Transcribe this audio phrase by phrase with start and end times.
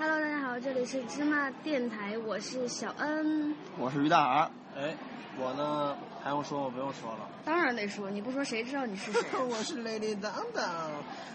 [0.00, 3.52] Hello，大家好，这里是芝麻电台，我是小恩。
[3.76, 4.50] 我是于大耳。
[4.76, 4.94] 哎，
[5.36, 6.70] 我呢还用说吗？
[6.72, 7.28] 不用说了。
[7.44, 9.20] 当然得说，你不说谁知道你是谁？
[9.50, 10.64] 我是 Lady 当当。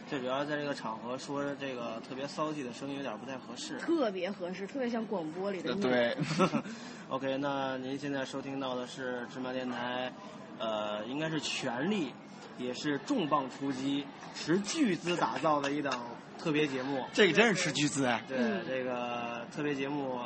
[0.09, 3.77] 最主要在这个场合说这个特别骚气的声音有点不太合适。
[3.79, 5.81] 特别合适，特别像广播里的你。
[5.81, 6.15] 对。
[7.09, 10.09] OK，那您现在收听到的是芝麻电台，
[10.57, 12.13] 呃，应该是全力，
[12.57, 15.99] 也是重磅出击，持巨资打造的一档
[16.43, 17.05] 特别节目。
[17.13, 18.21] 这个真是吃巨资啊！
[18.27, 20.19] 对，这个特别节目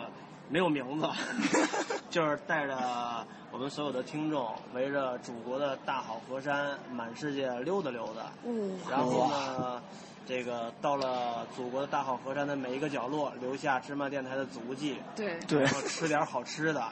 [0.49, 1.07] 没有名字，
[2.09, 2.75] 就是带着
[3.51, 8.31] 我们所有的听众，围着祖国的大好河山，满世界溜达溜达。
[8.45, 9.81] 嗯，然后呢，
[10.27, 14.97] 这个到了祖国的大好河山的每一个角落，留下芝麻电台的足迹。
[15.15, 16.83] 对，对然后吃点好吃的，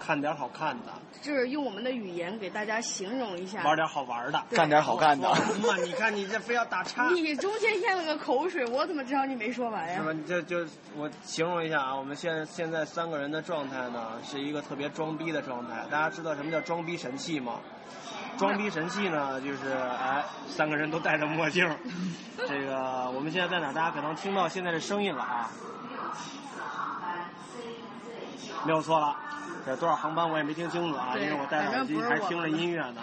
[0.00, 3.62] 看点好看的，就是用我们的语言给大家形容一下。
[3.62, 5.28] 玩点好玩的，干点好干的
[5.62, 5.76] 妈。
[5.76, 7.08] 你看你这非要打岔。
[7.10, 9.96] 你中间咽了个口水，我怎么知道你没说完呀？
[9.96, 10.12] 是吧？
[10.12, 15.84] 你这就我形容一下啊，我们现在现在三个人的状态呢，是一个特别装逼的状态。
[15.90, 17.60] 大家知道什么叫装逼神器吗？
[18.40, 19.68] 装逼神器呢，就是
[20.02, 21.68] 哎，三个人都戴着墨镜。
[22.48, 23.70] 这个我们现在在哪？
[23.70, 25.50] 大家可能听到现在的声音了啊。
[28.64, 29.14] 没有错了，
[29.66, 33.02] 这多少航班我也没听清楚啊，因为我戴着耳机还听着音乐呢。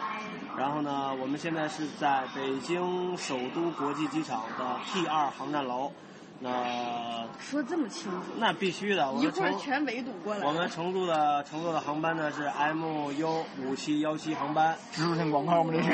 [0.57, 5.93] 然后呢，我们现在是在北京首都国际机场的 T 二航站楼。
[6.39, 10.45] 那说这么清楚，那必须的，我一们乘会儿全围堵过来。
[10.45, 15.73] 我们乘坐的乘坐的航班呢是 MU 五七幺七航班，植入性广告吗？
[15.75, 15.89] 这是。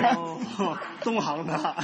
[1.03, 1.53] 东航的。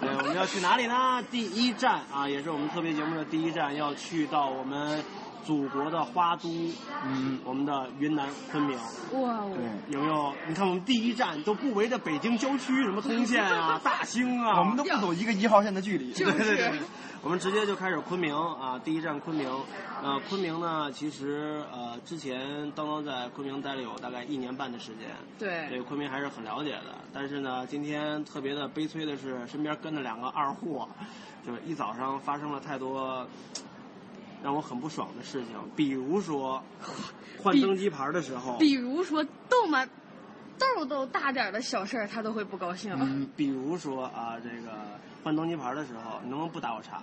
[0.00, 1.22] 对，我们要去哪里呢？
[1.30, 5.02] 第一站啊，也是我们特别节目的第一站，要去到我们
[5.44, 6.48] 祖国的花都，
[7.04, 8.76] 嗯，我们的云南昆明。
[9.20, 9.94] 哇哦，对。
[9.94, 10.32] 有没有？
[10.48, 16.12] 你看我们第一站都不围着北京郊区，什么通县啊、 大兴啊，我们都不走一个一号线的距离。
[16.12, 16.78] 就是对对对，
[17.22, 19.46] 我们直接就开始昆明啊，第一站昆明。
[20.02, 26.96] 呃，昆明呢，其实呃之前当当在昆明待了有大概一年半的时间，对对昆明还是很了解的。
[27.12, 30.88] 但是呢，今天特别的悲催的是，身边跟着两个二货，
[31.46, 33.26] 就是一早上发生了太多。
[34.42, 36.62] 让我很不爽的事情，比如说
[37.42, 39.86] 换登机牌的时候，比如说豆嘛
[40.60, 42.94] 豆豆大点的小事儿，他都会不高兴。
[43.00, 44.72] 嗯，比如说啊，这个
[45.24, 47.02] 换登机牌的时候，你能不能不打我岔？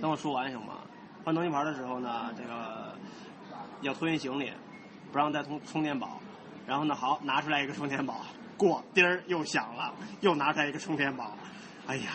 [0.00, 0.78] 等我说完行吗？
[1.24, 2.94] 换登机牌的时候呢，这个
[3.82, 4.52] 要托运行李，
[5.12, 6.20] 不让带充充电宝。
[6.66, 8.24] 然后呢，好拿出来一个充电宝，
[8.56, 11.36] 过叮儿又响了，又拿出来一个充电宝。
[11.86, 12.10] 哎呀，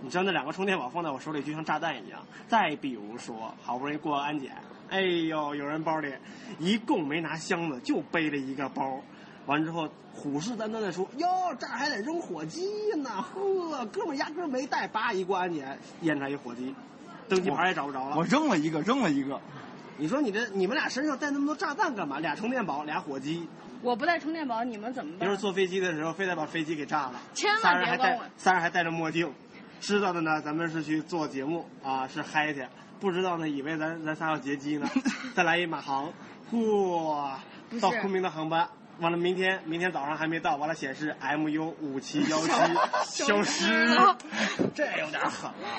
[0.00, 2.20] 你知道那两个充电宝放在我手里就像炸弹一样。
[2.46, 4.56] 再比如说，好不容易过安检，
[4.88, 6.12] 哎呦，有人包里
[6.58, 9.00] 一共没拿箱子，就背了一个包。
[9.48, 11.26] 完之后，虎视眈眈的说：“哟，
[11.58, 13.10] 这儿还得扔火机呢！
[13.10, 16.74] 呵，哥们儿压根儿没带，叭一过安检，验出来一火机，
[17.30, 18.16] 登机牌也找不着了。
[18.16, 19.40] 我扔了一个，扔了一个。
[19.96, 22.18] 你说你这你们俩身上带那么多炸弹干嘛？
[22.20, 23.48] 俩充电宝，俩火机。
[23.80, 25.36] 我不带充电宝，你们怎么办一会儿？
[25.38, 27.14] 坐飞机的时候，非得把飞机给炸了。
[27.32, 29.32] 千万别管我，仨人还戴着墨镜。
[29.80, 32.64] 知道的呢，咱们是去做节目啊，是嗨去；
[33.00, 34.86] 不知道呢，以为咱咱仨要劫机呢。
[35.34, 36.12] 再来一马航，
[36.52, 37.32] 嚯
[37.80, 38.68] 到昆明的航班。
[39.00, 42.50] 完了，明天明天早上还没到，完了显示 MU 五七幺七
[43.24, 43.86] 消失，
[44.74, 45.78] 这有点狠了。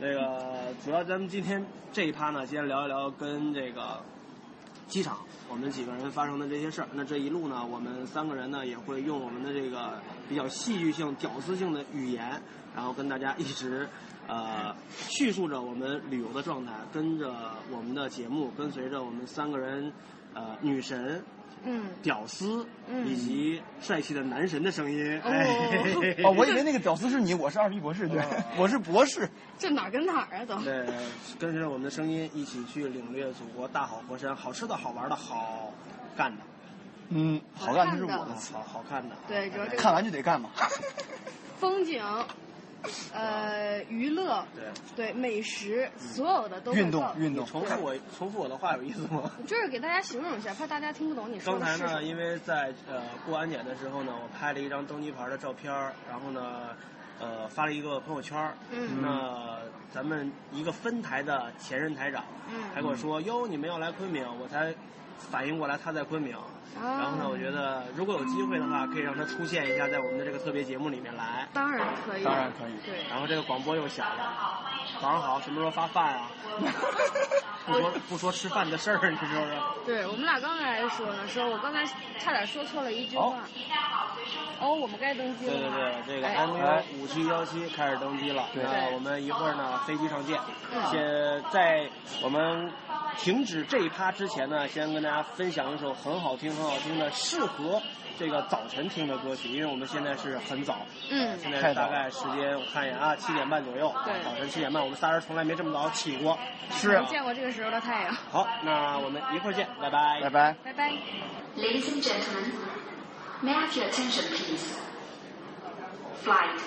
[0.00, 4.02] 那个主要咱们今天这一趴呢，先聊一聊跟这个
[4.88, 5.18] 机场
[5.48, 6.88] 我们几个人发生的这些事儿。
[6.92, 12.42] 那这一路呢，我们三个人呢也会用我们的这个比较戏剧性、屌丝性的语言，
[12.74, 13.88] 然后跟大家一直
[14.26, 17.32] 呃叙述着我们旅游的状态，跟着
[17.70, 19.92] 我们的节目，跟随着我们三个人
[20.34, 21.22] 呃女神。
[21.68, 25.20] 嗯，屌丝，嗯以及帅气的男神的声音。
[25.24, 28.22] 哦哎哦，我以为那个屌丝是你，我是二逼博士，对，
[28.56, 29.28] 我是博士。
[29.58, 30.56] 这哪儿跟哪儿啊都？
[30.62, 30.86] 对，
[31.38, 35.72] 跟着我们的声音一起去领略祖国大好河山，好吃的好玩的好
[36.16, 36.42] 干的，
[37.08, 39.16] 嗯，好干就是我的，好好看的。
[39.26, 40.50] 对主要这个看完就得干嘛。
[41.58, 42.00] 风景，
[43.12, 44.64] 呃，娱乐，对，
[44.94, 47.44] 对，美食，所有的都运动运动。
[47.46, 49.30] 重复我重复我的话有意思吗？
[49.46, 52.02] 就是给大家形容一下，怕大家听不懂你说刚才呢。
[52.02, 55.72] 因为在呃过安检的时候呢，我拍了一张登机牌的照片，
[56.08, 56.68] 然后呢，
[57.20, 58.54] 呃发了一个朋友圈儿。
[58.70, 59.58] 嗯那
[59.92, 62.24] 咱们一个分台的前任台长，
[62.54, 64.74] 嗯还跟我说：“哟，你们要来昆明。”我才
[65.30, 66.34] 反应过来他在昆明。
[66.34, 66.42] 啊
[66.76, 71.48] 然后呢，我觉得如果有机会的话，可以让他出现一下在我们的这个特别节目里面来。
[71.54, 74.60] 当然可以，当然可以对，然后这个广播又响了，
[75.00, 76.28] 早上好，什么时候发饭啊？
[77.66, 79.74] 不说不说吃饭的事儿，你说说。
[79.84, 81.84] 对我们俩刚才还说呢，说我刚才
[82.18, 83.40] 差点说错了一句话。
[84.60, 85.52] 哦，我们该登机了。
[85.52, 88.48] 对对对，这个哎 MU 五七幺七开始登机了。
[88.54, 90.40] 对那我们一会儿呢飞机上见。
[90.72, 91.88] 嗯先在
[92.22, 92.72] 我们
[93.18, 97.82] 停止这一趴之前呢，先跟大家分享一首很好听、很好听的，适合
[98.18, 100.78] 这个早晨听的歌曲，因为我们现在是很早。
[101.10, 103.94] 嗯，现在大概时间我看一眼啊，七点半左右。
[104.04, 106.38] 对早晨七点半，我们仨人从来没这么早起过。
[106.70, 108.12] 是没见过这个时候的太阳。
[108.30, 110.20] 好，那我们一会儿见，拜拜。
[110.22, 110.56] 拜拜。
[110.64, 110.92] 拜拜。
[111.56, 112.52] Ladies and gentlemen,
[113.42, 114.78] may I have your attention, please?
[116.22, 116.60] Flight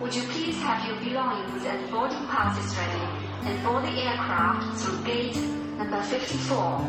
[0.00, 3.04] Would you please have your belongings and boarding passes ready
[3.44, 5.36] and board the aircraft through gate
[5.76, 6.80] number 54?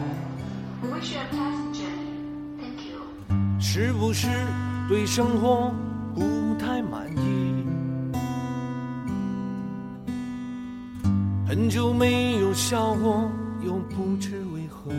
[0.81, 2.07] We wish you a pleasant journey.
[2.57, 3.01] Thank you.
[3.59, 4.27] 是不是
[4.87, 5.73] 对生活
[6.15, 7.65] 不太满意？
[11.45, 13.29] 很久没有笑过，
[13.61, 14.89] 又不知为何。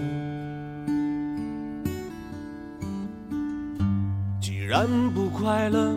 [4.38, 5.96] 既然不快乐，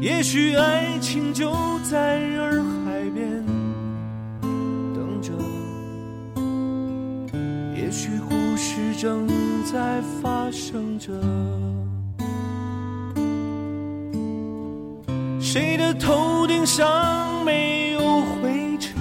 [0.00, 3.44] 也许爱情就在洱海边
[4.94, 5.30] 等着，
[7.76, 9.28] 也许故事正
[9.70, 11.12] 在发生着。
[15.38, 18.94] 谁的头顶上没有灰尘？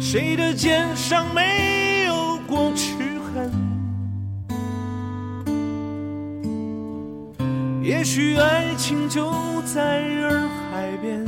[0.00, 1.71] 谁的肩上没
[8.14, 9.32] 许爱情就
[9.62, 11.24] 在洱海边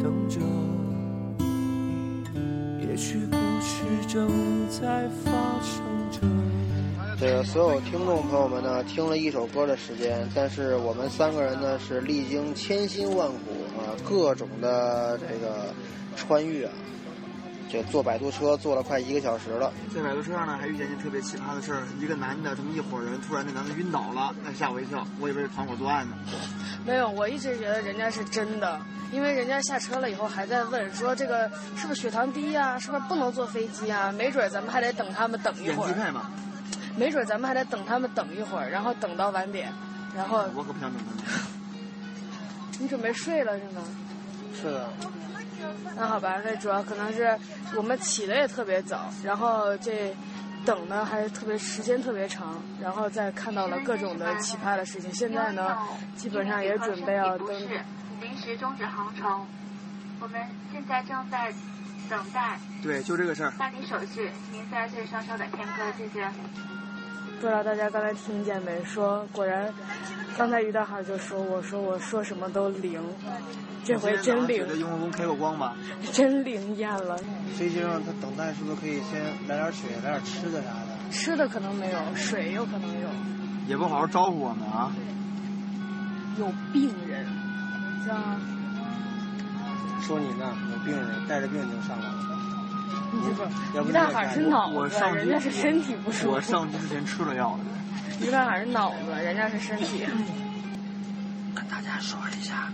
[0.00, 0.38] 等着，
[2.88, 4.28] 也许故事正
[4.68, 5.82] 在发生
[6.12, 6.20] 着。
[7.18, 13.36] 这个所有听众朋友们呢，听了一首歌的时间，但是我们三个人呢是历经千辛万苦
[13.76, 15.74] 啊，各种的这个
[16.14, 16.72] 穿越啊，
[17.74, 19.72] 这坐摆渡车坐了快一个小时了。
[19.92, 26.16] 在摆渡车上呢，还遇见一件特别奇葩的事儿，一个男的，这么一伙人，突然那男的晕倒了，那吓我一跳，我以为是团伙作案呢。
[26.86, 28.80] 没有，我一直觉得人家是真的，
[29.10, 34.12] 因为人家下车了以后还在问说这个是不是血糖低呀、是不是不能坐飞机啊？
[34.12, 36.30] 没准咱们还得等他们等一会儿，演技派嘛，
[36.96, 39.72] 没准咱们还得等他们等一会儿，然后等到晚点，
[40.14, 41.24] 然后我可不想等他们。
[42.78, 43.82] 你准备睡了是吗？
[44.54, 44.88] 是的，
[45.96, 47.38] 那好吧，那主要可能是
[47.76, 50.14] 我们起的也特别早，然后这
[50.64, 55.12] 等呢还是特别时间特别长，然后再看到了各种的奇葩的事情。
[55.12, 55.76] 现在呢，
[56.16, 57.48] 基本上也准备要登。
[58.20, 59.46] 临时终止航程，
[60.20, 60.40] 我们
[60.72, 61.52] 现在正在
[62.08, 63.50] 等待对，就这个事儿。
[63.58, 66.28] 办理手续，您在这稍稍等片刻，谢谢。
[67.44, 68.82] 不知道大家刚才听见没？
[68.84, 69.70] 说果然，
[70.38, 72.98] 刚才于大海就说我说我说什么都灵，
[73.84, 75.76] 这回真灵觉，得雍和宫开过光吧？
[76.10, 77.18] 真灵验了。
[77.54, 81.10] 飞机上他等待是不是可以先来点水，来点吃的啥的？
[81.10, 83.08] 吃的可能没有，水有可能有，
[83.68, 84.90] 也不好好招呼我们啊！
[86.38, 87.26] 有病人，
[88.02, 88.40] 知道吗？
[90.00, 92.33] 说你呢，有病人带着病就上来了。
[93.12, 93.30] 你
[93.80, 96.32] 不于大海是脑子，我上人家是身体不舒服。
[96.32, 97.60] 我上去之前吃了药了。
[98.20, 100.04] 于大海是脑子，人家是身体。
[101.54, 102.68] 跟大家说一下，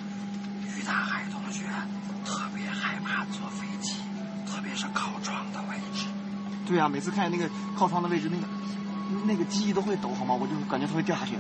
[0.77, 1.65] 于大海同学
[2.25, 3.95] 特别害怕坐飞机，
[4.47, 6.07] 特别是靠窗的位置。
[6.67, 8.47] 对啊，每次看见那个靠窗的位置，那个
[9.27, 10.35] 那个机翼都会抖，好吗？
[10.35, 11.35] 我就感觉它会掉下去。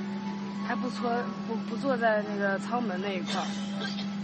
[0.67, 1.11] 还不错，
[1.49, 3.47] 不不坐在那个舱门那一块儿。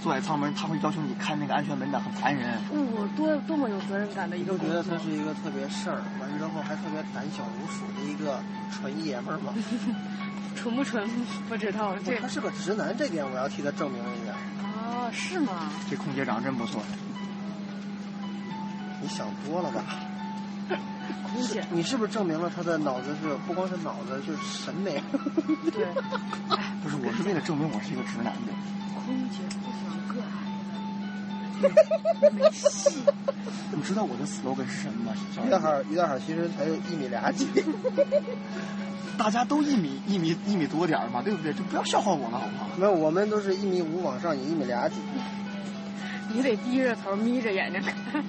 [0.03, 2.59] 坐在舱门，他会要求你看那个安全门的，很烦人。
[2.71, 4.69] 我多多么有责任感的一个工作。
[4.69, 9.53] 你不觉得他是一个特别事儿，完之后还特别胆小如鼠的一个纯爷们儿吗？
[10.57, 11.09] 纯不纯
[11.49, 14.33] 不知道，这他是个直男，这点我要替他证明一下。
[14.65, 15.71] 哦，是吗？
[15.91, 16.83] 这空姐长得真不错。
[19.03, 19.85] 你想多了吧？
[21.31, 25.03] 空姐，你是不是证明了他的脑子是不光是脑子，就是审美？
[25.73, 25.87] 对，
[26.83, 28.53] 不是，我是为了证明我是一个直男的。
[29.05, 29.39] 空姐
[32.33, 33.01] 没戏。
[33.73, 35.13] 你知道我的 slogan 是什么吗？
[35.47, 37.47] 于大海，于大海其实才有一米俩几。
[39.19, 41.53] 大家都一米一米一米多点儿嘛，对不对？
[41.55, 42.69] 就不要笑话我了，好不好？
[42.77, 44.97] 没有，我们都是一米五往上，你一米俩几。
[46.33, 48.23] 你得低着头，眯着眼睛看。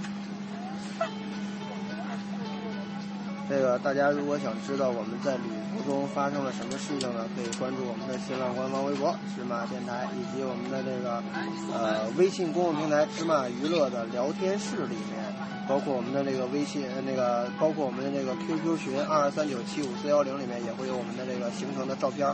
[3.49, 11.23] 这个大家如果想知道我们在旅途中发生了什么事情呢，可以关注我们的新浪官方微博“芝麻电台”，以及我们的这个
[11.71, 15.23] 呃微信公众平台“芝麻娱乐”的聊天室里面，
[15.67, 22.27] 包括我们的这个微信那个，包括我们的这个 QQ 群二二三九七五四幺零里面也会有我们的这个行程的照片，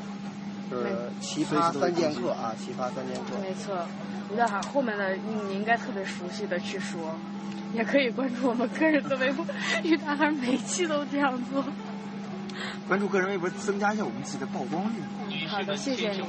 [0.73, 0.87] 就是
[1.21, 3.37] 奇葩三剑客啊，奇葩三剑客。
[3.41, 3.87] 没错，
[4.33, 7.15] 于大海后面的你应该特别熟悉的去说。
[7.73, 9.43] 也可以关注我们个人的微博，
[9.83, 11.63] 于大海每期都这样做。
[12.87, 15.47] 关注个人微博，增加一下我们自己的曝光率。
[15.47, 16.21] 好的，谢谢你。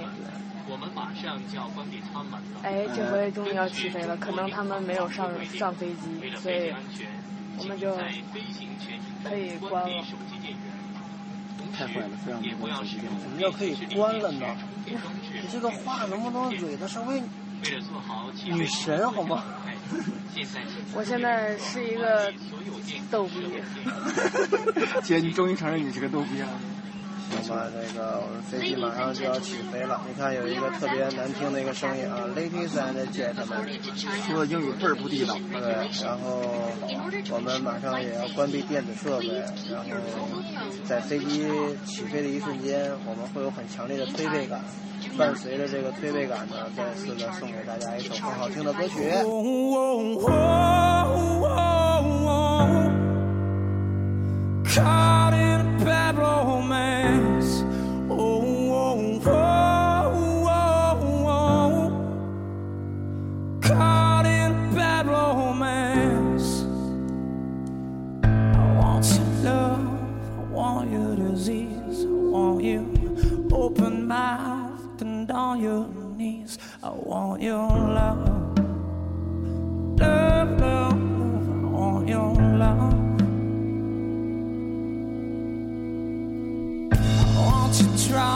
[0.66, 2.60] 我们马上就要关闭舱门了。
[2.62, 6.72] 哎，这回终于要起飞了，可能他们没有上上飞机，所以
[7.58, 7.94] 我们就
[9.22, 10.04] 可以关了。
[11.76, 13.18] 太坏了，非常不关手机电话。
[13.22, 14.46] 怎么叫可以关了呢？
[14.86, 17.20] 你这个话能不能蕊的稍微
[18.44, 19.44] 女神好吗？
[20.94, 22.32] 我现在是一个
[23.10, 23.46] 逗逼。
[25.02, 26.48] 姐，你终于承认你是个逗逼了。
[27.30, 30.00] 行吧，那个我们飞机马上就要起飞了。
[30.06, 33.66] 你看有一个特别难听的一个声音啊，Ladies and gentlemen，
[34.26, 35.36] 说的英语倍儿不地道。
[35.52, 36.42] 对，然后
[37.30, 39.28] 我们马上也要关闭电子设备，
[39.70, 39.86] 然后
[40.84, 41.48] 在飞机
[41.84, 44.60] 起飞的一瞬间，我们会有很强烈的推背感。
[45.18, 49.12] 伴随着这个推背感呢，再次的送给大家一首很好听的歌曲。
[54.74, 57.62] Caught in a bad romance.
[58.10, 61.90] Oh, oh, oh, oh, oh.
[63.60, 66.64] Caught in a bad romance.
[68.24, 68.26] I
[68.78, 69.84] want your love.
[70.38, 72.04] I want your disease.
[72.04, 75.86] I want you open mouthed and on your
[76.16, 76.58] knees.
[76.82, 78.26] I want your love,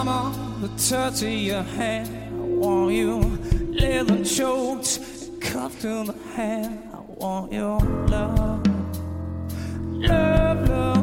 [0.05, 2.09] drama, the touch of your hand.
[2.09, 3.19] I want you
[3.81, 5.00] leather choked,
[5.40, 6.88] cuffed to the hand.
[6.93, 8.64] I want your love,
[9.90, 10.98] love, love.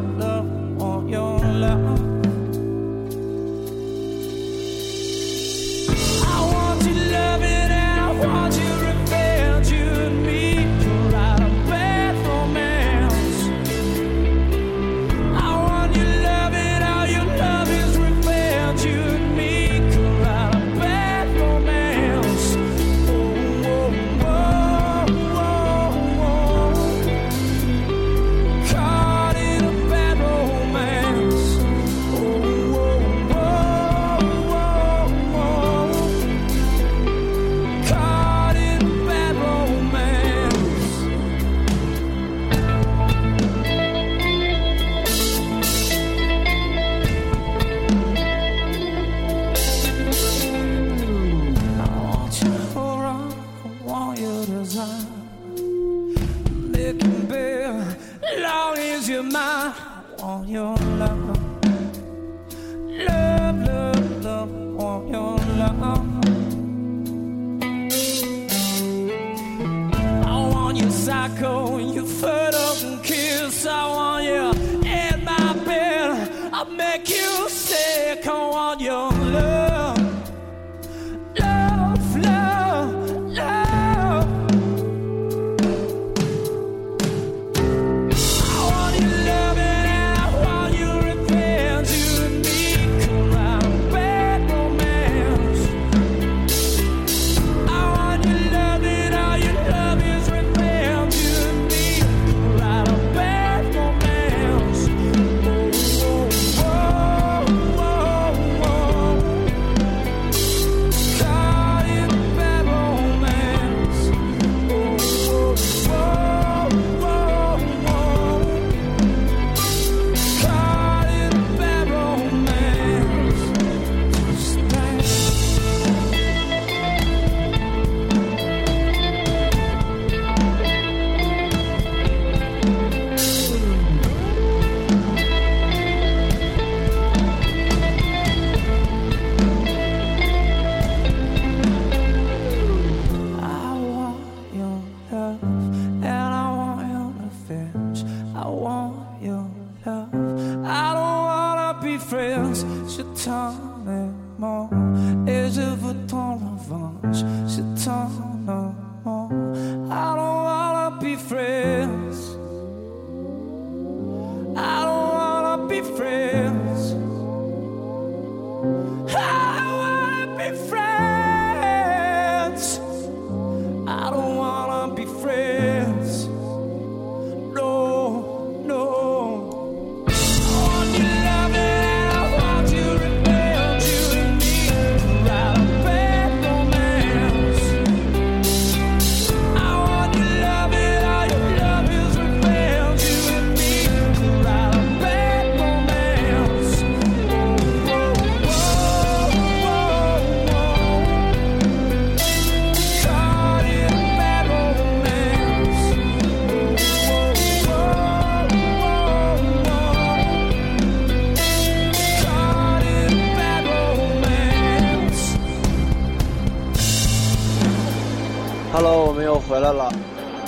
[218.77, 219.89] Hello，我们又回来了。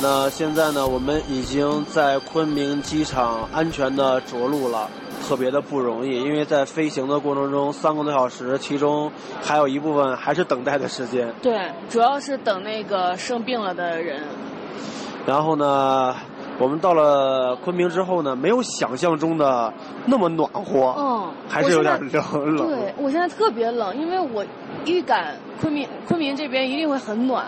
[0.01, 4.89] 那现在呢，我们已经在昆明机场安全的着陆了，
[5.25, 9.09] 特别的不容易，因为在飞行的过程中三个多小时，其中
[9.41, 11.33] 还有一部分还是等待的时间。
[11.41, 14.21] 对，主要是等那个生病了的人。
[15.25, 16.13] 然后呢，
[16.59, 19.73] 我们到了昆明之后呢，没有想象中的
[20.05, 22.67] 那么暖和，嗯，还是有点冷冷。
[22.67, 24.45] 对，我现在特别冷，因为我
[24.83, 27.45] 预感昆明昆明这边一定会很暖。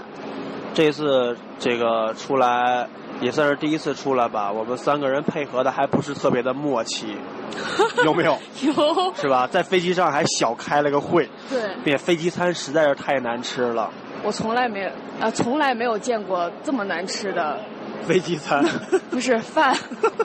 [0.73, 2.87] 这次这个出来
[3.21, 7.17] 也算是第一次出来吧，我们三个人配合的还不是特别的默契，
[8.05, 8.37] 有没有？
[8.61, 9.47] 有，是吧？
[9.47, 13.89] 在飞机上还小开了个会，对并且飞机餐实在是太难吃了。
[14.23, 14.89] 我从来没有
[15.19, 17.57] 啊，从来没有见过这么难吃的，
[18.05, 18.63] 飞机餐，
[19.11, 19.75] 不是饭，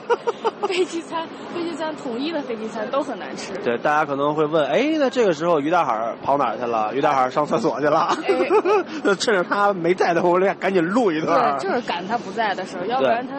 [0.67, 3.53] 飞机餐，飞机餐统一的飞机餐都很难吃。
[3.63, 6.93] 对，大家可能会问，哎，那这个时候于大海跑哪儿去了？
[6.95, 8.15] 于大海上厕所去了。
[9.19, 11.57] 趁着他没在的，我俩赶紧录一段。
[11.59, 13.35] 对，就是赶他不在的时候，要不然他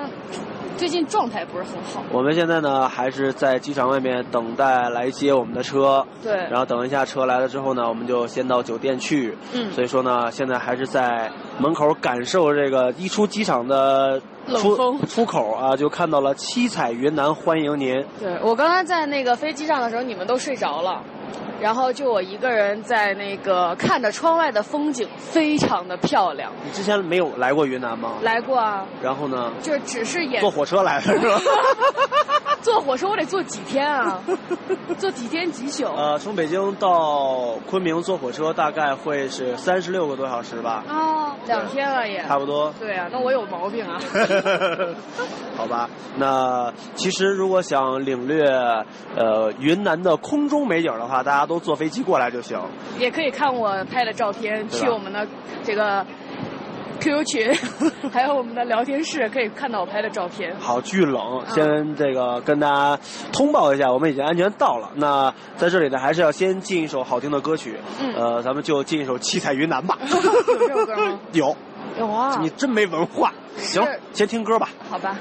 [0.77, 2.03] 最近状态不是很好。
[2.13, 6.07] 我们现在呢，还是在机场外面等待来接我们的车。
[6.23, 9.37] 对然后等一下车来了之后呢，我们就先到酒店去。
[9.53, 14.21] 嗯所以说呢，现在还是在门口感受这个一出机场的
[14.57, 18.05] 出出口啊，就看到了七彩云南欢迎您。
[18.21, 21.03] 对我刚才在那个飞机上的时候，你们都睡着了，
[21.61, 26.53] 然后就我一个人在那个看着窗外的风景，非常的漂亮。
[26.65, 28.13] 你之前没有来过云南吗？
[28.23, 29.51] 来过啊，然后呢？
[29.63, 31.41] 就只是演坐火车来的是吧？
[32.63, 34.21] 坐火车我得坐几天啊？
[34.99, 35.85] 坐几天几宿？
[35.95, 40.83] 呃，从北京到昆明坐火车大概会是三十六个多小时吧。
[40.89, 42.23] 哦，两天了也。
[42.25, 42.73] 差不多。
[42.79, 43.99] 对啊，那我有毛病啊。
[45.57, 48.45] 好吧，那其实如果想领略
[49.17, 52.59] 呃云南的空中美景的话，大家都坐飞机过来就行。
[52.99, 55.27] 也可以看我拍的照片，去我们的
[55.63, 56.05] 这个
[57.01, 57.55] QQ 群，
[58.13, 60.55] 还有我们的聊天室，可以看到我拍的照片。
[60.59, 62.99] 好，巨冷，嗯先这个跟大家
[63.33, 64.91] 通报一下，我们已经安全到了。
[64.95, 69.99] 那在这里呢，还是要先进一首好听的歌曲，嗯呃，咱们就进一首《七彩云南》吧。
[70.07, 71.21] 有这首歌吗？
[71.33, 71.57] 有，
[71.99, 72.39] 有啊。
[72.41, 73.33] 你真没文化。
[73.57, 74.69] 行，先听歌吧。
[74.91, 75.17] 好吧。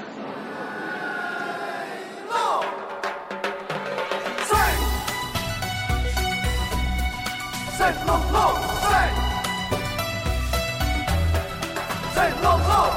[12.16, 12.90] 赛喽喽，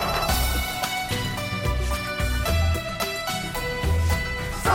[4.63, 4.71] 赛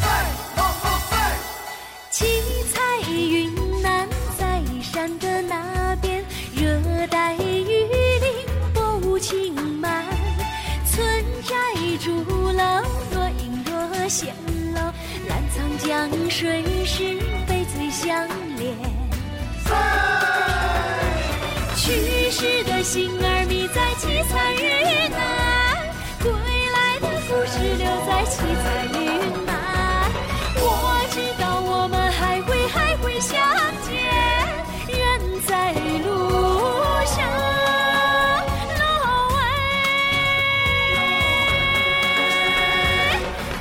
[0.00, 0.06] 赛
[0.56, 1.12] 喽喽赛。
[2.12, 2.24] 七
[2.72, 6.24] 彩云南在山的那边，
[6.54, 7.74] 热带雨
[8.20, 10.04] 林薄雾轻漫，
[10.86, 11.56] 村寨
[11.98, 12.22] 竹
[12.52, 12.62] 楼
[13.10, 14.32] 若隐若现
[14.76, 14.92] 喽，
[15.28, 17.02] 澜沧江水是
[17.48, 18.28] 翡翠相
[22.38, 22.48] 连。
[22.58, 24.62] 去世的心儿迷在七彩云
[25.10, 25.18] 南，
[26.22, 28.96] 归来的故事留在七彩云
[29.44, 29.50] 南。
[30.56, 30.62] 我
[31.10, 33.36] 知道我们还会还会相
[33.82, 33.92] 见，
[34.86, 34.96] 人
[35.42, 36.06] 在路
[37.06, 37.18] 上。
[38.78, 38.80] 喽
[39.34, 39.36] 喂，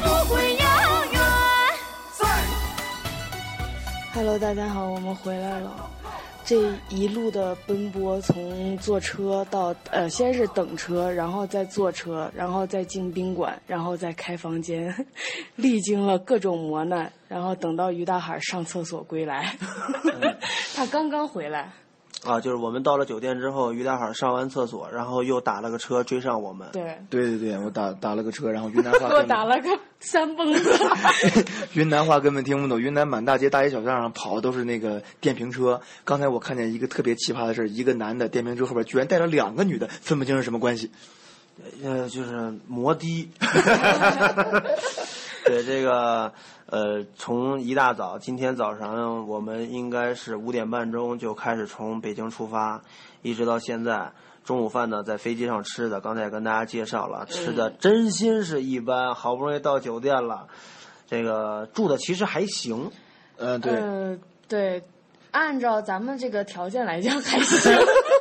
[0.04, 0.66] 不会遥
[1.14, 1.20] 远。
[4.14, 5.87] Hello，大家好，我们回来了。
[6.48, 15.06] 这一路的奔波，从坐车到呃，先是等车，然后再坐车，然后再进宾馆，然后再开房间，
[15.58, 19.58] 历经了各种磨难，然后等到于大海上厕所归来，
[20.74, 21.70] 他刚刚回来。
[22.24, 26.68] 啊，就是我们到了酒店之后，于大海上完厕所，然后又打了个车追上我们。
[26.74, 30.74] 对，对对对，我打打了个车，然后云南话给 我打了个三蹦子。
[31.74, 35.80] 云南话根本听不懂，云南满大街大街小巷上跑的都是那个电瓶车。
[36.04, 40.92] 刚才我看见一个特别奇葩的事儿，一个男的电瓶车后边居然带了两个女的，分不清是什么关系。
[41.84, 43.30] 呃，就是摩的。
[45.48, 46.34] 对这个，
[46.68, 52.82] 呃，从一大早，今天早上我们应该是五点半钟就开始从北京出发，
[53.22, 54.12] 一直到现在。
[54.44, 59.14] 中午饭呢，在飞机上吃的，刚才也跟大家介绍了，吃的真心是一般。
[59.14, 60.48] 好不容易到酒店了，
[61.06, 62.90] 这个住的其实还行。
[63.36, 63.74] 呃，对。
[63.74, 64.84] 呃，对，
[65.32, 67.74] 按照咱们这个条件来讲还行。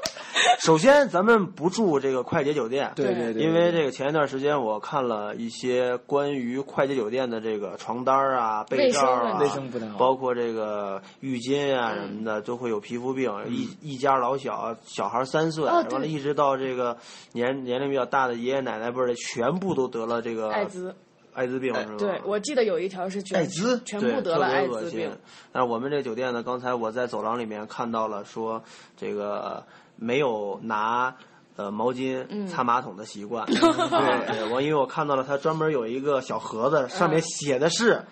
[0.60, 13.32] 首先，咱们不住这个快捷酒店，对对对，因为这个前一段时间我看了一些关于快捷酒店的这个床单啊、被罩啊，卫生不太好，包括这个浴巾啊什么的，都会有皮肤病。
[13.48, 16.96] 一一家老小，小孩三岁，完了一直到这个
[17.32, 20.94] 年年龄比较大的爷爷奶奶辈的，全部都得了这个艾滋。
[21.34, 21.94] 艾滋病是吧？
[21.98, 25.14] 对，我记得有一条是艾滋，全部得了艾滋病。
[25.52, 28.62] 但是我们这个酒店呢，刚才我在走廊里面看到了，说
[28.96, 29.62] 这个。
[29.96, 31.14] 没有拿
[31.56, 38.02] 呃毛巾擦马桶的习惯， 对，我因为我看到了他专门有一个小盒子，上面写的是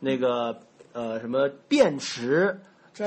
[0.00, 0.60] 那个
[0.92, 2.60] 呃什么便池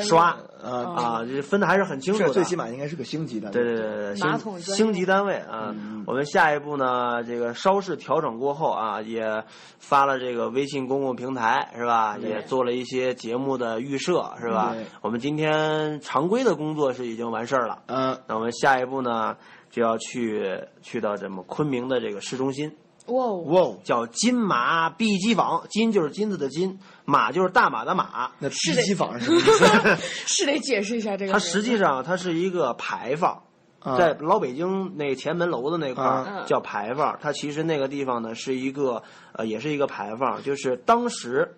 [0.04, 4.15] 刷啊啊，这分的还是很清楚的，最起码应该是个星级的，对对对
[4.60, 5.75] 星级单位啊。
[6.06, 9.43] 我们下一步呢，这个稍事调整过后啊，也
[9.80, 12.17] 发了这个微信公共平台是吧？
[12.17, 14.75] 也做了一些节目的预设是吧？
[15.01, 19.36] 我们今天常规的工作是已经完事儿了，嗯，那我们下一步呢
[19.69, 22.75] 就要去去到咱们昆明的这个市中心。
[23.08, 26.80] 哇哦，叫金马 B 机坊，金就是金子的金，
[27.12, 28.32] 马就是大马的马。
[28.39, 29.95] 那 B 机坊是什么意思？
[30.26, 31.34] 是得解释一下这个。
[31.34, 33.43] 它实际上它是一个牌坊，
[33.97, 37.19] 在老北京那前门楼子那块儿叫牌坊。
[37.21, 41.58] 它其实那个地方呢是一个呃，也是一个牌坊，就是当时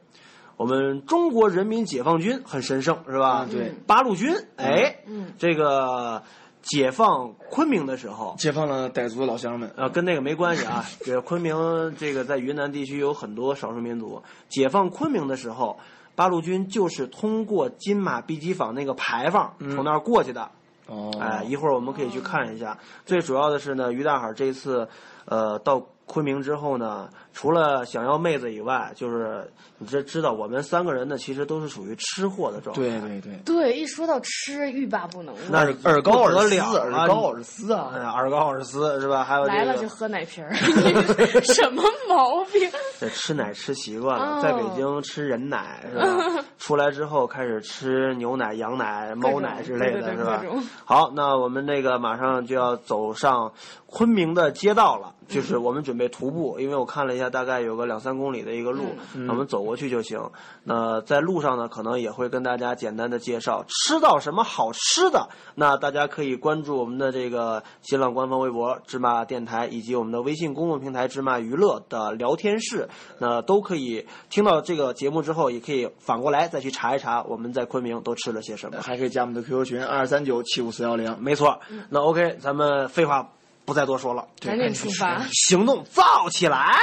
[0.57, 3.45] 我们中国人民解放军很神圣是吧？
[3.49, 4.97] 对，八路军，哎，
[5.37, 6.23] 这个。
[6.63, 10.83] 解放昆明的时候，解放了傣族的老乡们呃，跟那个没关系啊。
[11.05, 11.55] 这昆明
[11.97, 14.23] 这个在云南地区有很多少数民族。
[14.49, 15.77] 解放昆明的时候，
[16.15, 20.49] 八路军就是通过金马碧鸡坊那个牌坊从那儿过去的。
[20.87, 22.77] 哦，哎，一会儿我们可以去看一下。
[23.05, 24.87] 最主要的是呢，于大海这次，
[25.25, 25.85] 呃，到。
[26.05, 32.81] 昆明之后呢，除了想要妹子以外，就是你这知道，我们三个人呢，其实都是属于吃货的状态。
[32.81, 33.33] 对对对。
[33.45, 35.33] 对，一说到吃，欲罢不能。
[35.49, 39.23] 那是尔高尔斯，尔高尔斯啊，尔高尔斯是吧？
[39.23, 40.53] 还有来了就喝奶瓶儿，
[41.41, 42.69] 什么毛病？
[42.99, 46.43] 这吃奶吃习惯了，在北京吃人奶是吧？
[46.59, 50.43] 出来之后开始吃牛奶、羊奶、猫奶之类的是吧？
[50.85, 53.53] 好，那我们那个马上就要走上
[53.85, 55.13] 昆明的街道了。
[55.27, 58.83] 就是我们准备徒步，因为我看了一下，大概有个两三公里的一个路，
[59.27, 60.19] 我们走过去就行。
[60.63, 65.29] 那在路上呢，可能也会跟大家简单的介绍吃到什么好吃的。
[65.55, 72.87] 那大家可以关注我们的这个新浪官方微博“芝麻电台”以及我们的微信公众平台“芝麻娱乐”的聊天室，
[73.19, 78.81] 那都可以听到这个节目之后，也可以反过来再去查一查我们在昆明都吃了些什么。
[78.81, 81.59] 还可以加我们的 QQ 群二三九七五四幺零，没错。
[81.89, 83.29] 那 OK，咱们废话。
[83.65, 86.77] 不再多说了，赶紧出发，行动造起来！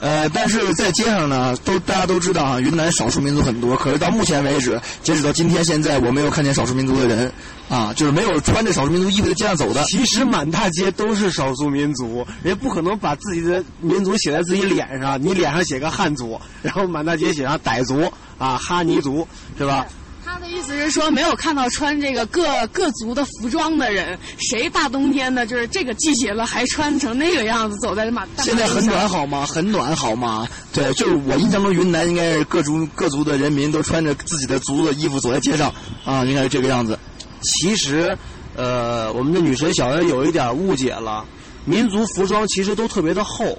[0.00, 3.76] 呃，但是在街上呢，都大家都知道啊，云南少数民族很多。
[3.76, 7.32] 可是到目前为止，截止到今天现在，我没有看见少数民族的人，
[7.68, 9.84] 啊，就是没有穿着少数民族衣服在街上走的。
[9.84, 19.86] 其实满大街都是少数民族，人家不可能把自己的民族写在自己脸上，你脸上写个汉族，然后满大街写上傣族啊、哈尼族，是吧？
[20.32, 28.26] 他的意思是说，没有看到穿这个各各族的服装的人，谁大冬天的，就是这个季节了，还穿成那个样子走在马？
[28.38, 29.44] 现在很暖好吗？
[29.44, 30.48] 很暖好吗？
[30.72, 35.70] 对，就是我印象中云南应该是各族各族的人民都穿着自己的族的衣服走在街上，
[36.06, 36.98] 啊，应该是这个样子。
[37.42, 38.16] 其实，
[38.56, 41.26] 呃，我们的女神小恩有一点误解了，
[41.66, 43.58] 民族服装其实都特别的厚。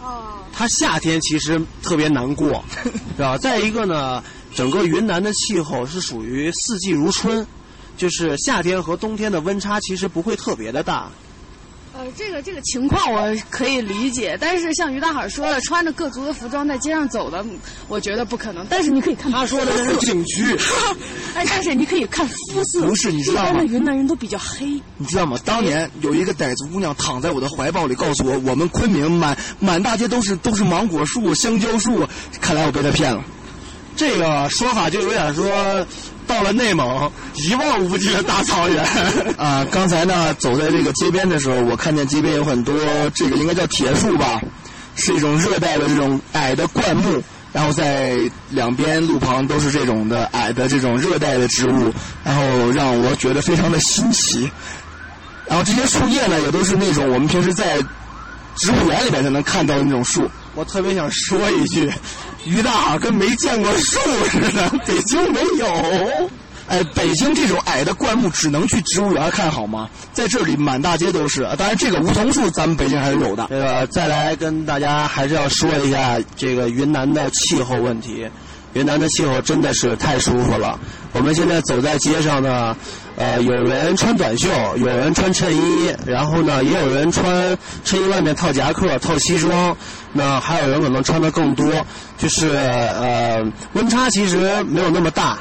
[0.00, 0.22] 哦。
[0.52, 2.64] 它夏天其实特别难过，
[3.16, 3.36] 是吧？
[3.38, 4.22] 再一个呢。
[4.56, 7.46] 整个云南的气候是属于四季如春，
[7.94, 11.10] 就是夏天和冬天的温差其实不会特别的大。
[11.92, 17.44] 呃，这个这个情况我可以理解，但是像于大海说的，穿着各族的服装在街上走的，
[17.88, 18.66] 我觉得不可能。
[18.68, 20.56] 但是你可以看他说的是景区，
[21.34, 23.62] 哎，但是你可以看肤色，不是你知道吗？
[23.62, 25.38] 云南人都比较黑，你知道吗？
[25.44, 32.06] 当年有一个傣族姑娘躺在我的怀抱里，告诉我，我们昆明满满大街都是都是芒果树、香蕉树，
[32.40, 33.22] 看来我被她骗了。
[33.96, 35.50] 这个说法就有点说，
[36.26, 38.84] 到了内蒙一望无际的大草原。
[39.38, 42.74] 啊，刚才呢走在这个街边的时候，我看见街边有很多
[43.14, 44.40] 这个应该叫铁树吧，
[44.94, 48.16] 是一种热带的这种矮的灌木，然后在
[48.50, 54.50] 两边路旁都是这种的矮的这种热带的植物，然后让我觉得非常的新奇。
[55.46, 57.78] 然后这些树叶呢，也都是那种我们平时在
[58.56, 60.28] 植物园里面才能看到的那种树。
[60.54, 61.88] 我特别想说一句，
[62.46, 63.98] 于大跟没见过树
[64.30, 66.30] 似的，北京没有。
[66.68, 69.88] 哎，北京这种矮的灌木只能去植物园看好吗？
[70.12, 71.42] 在这里满大街都是。
[71.56, 73.46] 当然，这个梧桐树咱们北京还是有的。
[73.48, 78.28] 这个再来跟大家还是要说一下这个云南的气候问题。
[78.76, 80.78] 云南的气候真的是太舒服了。
[81.14, 82.76] 我们现在走在街上呢，
[83.16, 89.74] 呃，有人穿短袖，有人穿衬衣，然后呢，也有人穿衬衣外面套夹克、套西装，
[90.12, 91.66] 那还有人可能穿的更多，
[92.18, 95.38] 就是呃，温差其实没有那么大，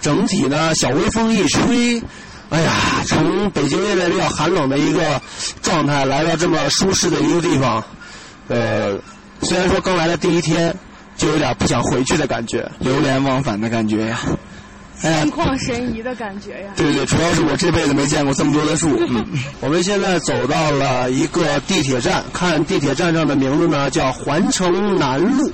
[0.00, 2.02] 整体呢，小微风一吹。
[2.48, 2.72] 哎呀，
[3.06, 5.20] 从北京现在比较寒冷的一个
[5.60, 7.84] 状态，来到这么舒适的一个地方，
[8.48, 8.98] 呃，
[9.42, 10.74] 虽然说刚来的第一天，
[11.16, 14.20] 就有点不想回去的感觉，流连忘返的感觉呀。
[15.02, 16.72] 哎心旷神怡的感觉呀。
[16.76, 18.96] 对对，主要是我这辈子没见过这么多的树。
[19.10, 19.26] 嗯，
[19.60, 25.50] 我们现在走到了一个地铁站，看地铁站上的名字呢叫环城南路。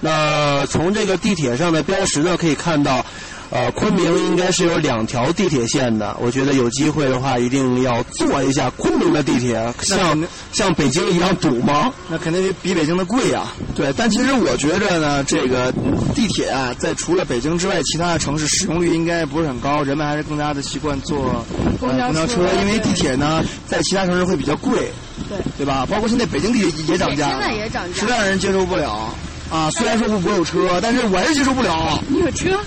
[0.00, 3.04] 那从这个地铁上的标识呢可以看到，
[3.52, 6.16] 呃，昆明应该是有两条地铁线的。
[6.18, 10.18] 我觉得有机会的话，一定要坐一下昆明的地铁，像
[10.52, 11.92] 像北京一样堵吗？
[12.08, 13.52] 那肯定比北京的贵呀。
[13.74, 15.70] 对，但其实我觉着呢，这个
[16.14, 21.44] 地铁啊，在除了北京之外，其他的城市使用率应该不是很高，人们还是更加的习惯坐
[21.78, 24.90] 公交呃公交车，因为地铁呢，在其他城市会比较贵，
[25.28, 25.86] 对对吧？
[25.90, 29.14] 包括现在北京地铁也涨价了，现在也涨价实在让人接受不了
[29.50, 29.70] 啊。
[29.70, 32.02] 虽然说我有车，但是我还是接受不了。
[32.08, 32.58] 你有车？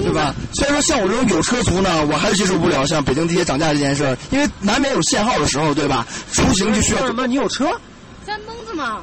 [0.00, 0.34] 对吧？
[0.52, 6.06] 虽然说像我这种有车族呢，我还是接受不了像北京地铁涨价这件事儿，因为难免有限号的时候，对吧？
[6.32, 7.26] 出行就需要什么？
[7.26, 7.70] 你有车？
[8.26, 9.00] 三蹦子嘛。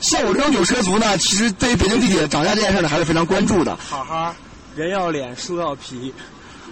[0.00, 3.76] 像我这种有车族呢，其实对于北京地铁涨价这件事呢，还是非常关注的。
[3.76, 4.34] 好好，
[4.74, 6.12] 人要脸，树要皮，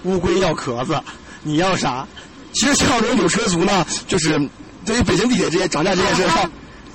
[0.05, 1.01] 乌龟要壳子，
[1.43, 2.07] 你要啥？
[2.53, 4.39] 其实像我这种有车族呢，就是
[4.85, 6.23] 对于北京地铁这些涨价这件事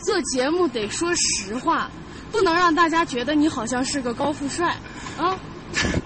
[0.02, 1.89] 做节目得说实话，
[2.32, 4.76] 不能让大家觉得你好像是个高富帅
[5.17, 5.36] 啊。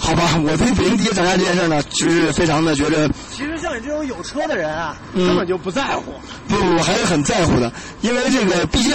[0.00, 6.14] 好吧，我对北京地铁涨价这件事呢，就是非常的觉得，其实像你这种有车的人啊，嗯根本就不在乎。
[6.46, 8.92] 不，我还是很在乎的，因为这个毕竟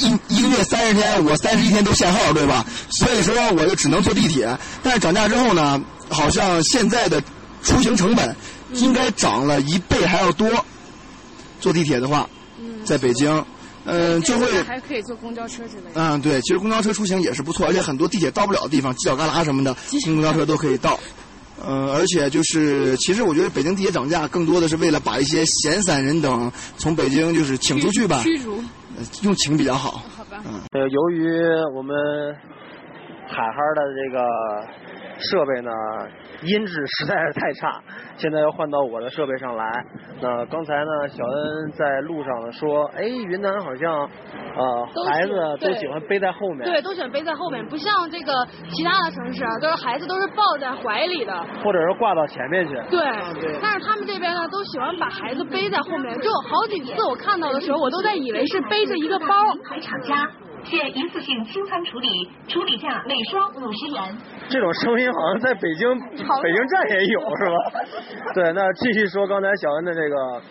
[0.00, 2.64] 一一个月三十天，我三十一天都限号，对吧？
[2.90, 4.56] 所以说我就只能坐地铁。
[4.82, 5.80] 但是涨价之后呢，
[6.10, 7.22] 好像现在的
[7.62, 8.36] 出行成本
[8.74, 10.46] 应该涨了一倍还要多。
[11.58, 12.28] 坐地铁的话，
[12.84, 13.42] 在北京，
[13.84, 15.90] 嗯、就会还可以坐公交车之类的。
[15.94, 20.98] 嗯，对，其实公交车出行也是不错，而且很多地铁到不了的地方，犄角旮旯什么的，公交车都可以到。
[21.66, 28.56] 嗯，而且就是，其实我觉得北京地铁涨价更多的是为了把一些闲散人等从北京就是请出去吧，驱逐。
[28.96, 30.02] 呃用请比较好。
[30.16, 30.42] 好吧。
[30.72, 31.28] 呃，由于
[31.74, 31.96] 我们
[33.26, 34.24] 海哈的这个
[35.18, 35.70] 设备呢，
[36.42, 37.80] 音质实在是太差，
[38.16, 39.64] 现在要换到我的设备上来。
[40.20, 44.08] 那刚才呢，小恩在路上呢说，哎，云南好像
[44.56, 48.32] 呃孩子都喜欢背在后面，对，都喜欢背在后面，不像这个
[48.70, 51.34] 其他的城市啊，都是孩子都是抱在怀里的。
[51.62, 52.74] 或者是挂到前面去。
[52.90, 53.00] 对，
[53.62, 56.18] 但是他们这边呢，都喜欢把孩子背在后面。
[56.20, 59.26] 就有好几次我看到的时候，我都在以为是背着一个包。
[59.68, 60.28] 牌厂家
[60.64, 62.08] 现一次性清仓处理，
[62.48, 64.16] 处理价每双五十元。
[64.48, 67.56] 这种声音好像在北京北京站也有 是吧？
[68.34, 70.42] 对，那继续说刚才小恩的这个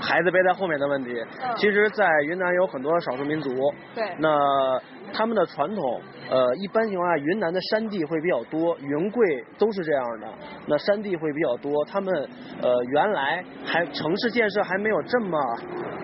[0.00, 1.10] 孩子背在后面的问题。
[1.56, 3.50] 其实，在云南有很多少数民族，
[3.94, 4.78] 对那
[5.12, 10.28] 他们的传统，呃，一般情况下，云南的山地会比较多，云贵都是这样的。
[10.66, 12.14] 那山地会比较多，他们
[12.62, 15.38] 呃原来还城市建设还没有这么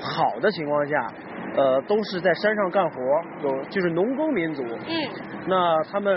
[0.01, 1.13] 好的情况下。
[1.55, 2.97] 呃，都是在山上干活，
[3.43, 4.63] 有就是农耕民族。
[4.63, 4.95] 嗯。
[5.47, 6.17] 那他们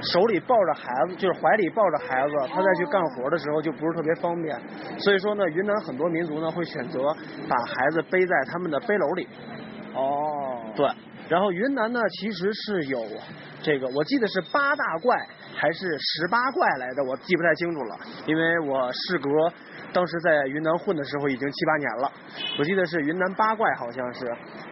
[0.00, 4.56] 手里抱着孩子，就是怀里抱着孩子，他再去干活的时候就不是特别方便。
[4.98, 7.00] 所以说呢，云南很多民族呢会选择
[7.48, 9.26] 把孩子背在他们的背篓里。
[9.92, 10.62] 哦。
[10.76, 10.86] 对。
[11.28, 13.04] 然后云南呢，其实是有
[13.62, 15.16] 这个，我记得是八大怪
[15.54, 19.30] 还是十八怪来的，我记不太清楚了，因为我事隔
[19.92, 22.12] 当时在云南混的时候已经七八年了，
[22.58, 24.26] 我记得是云南八怪好像是，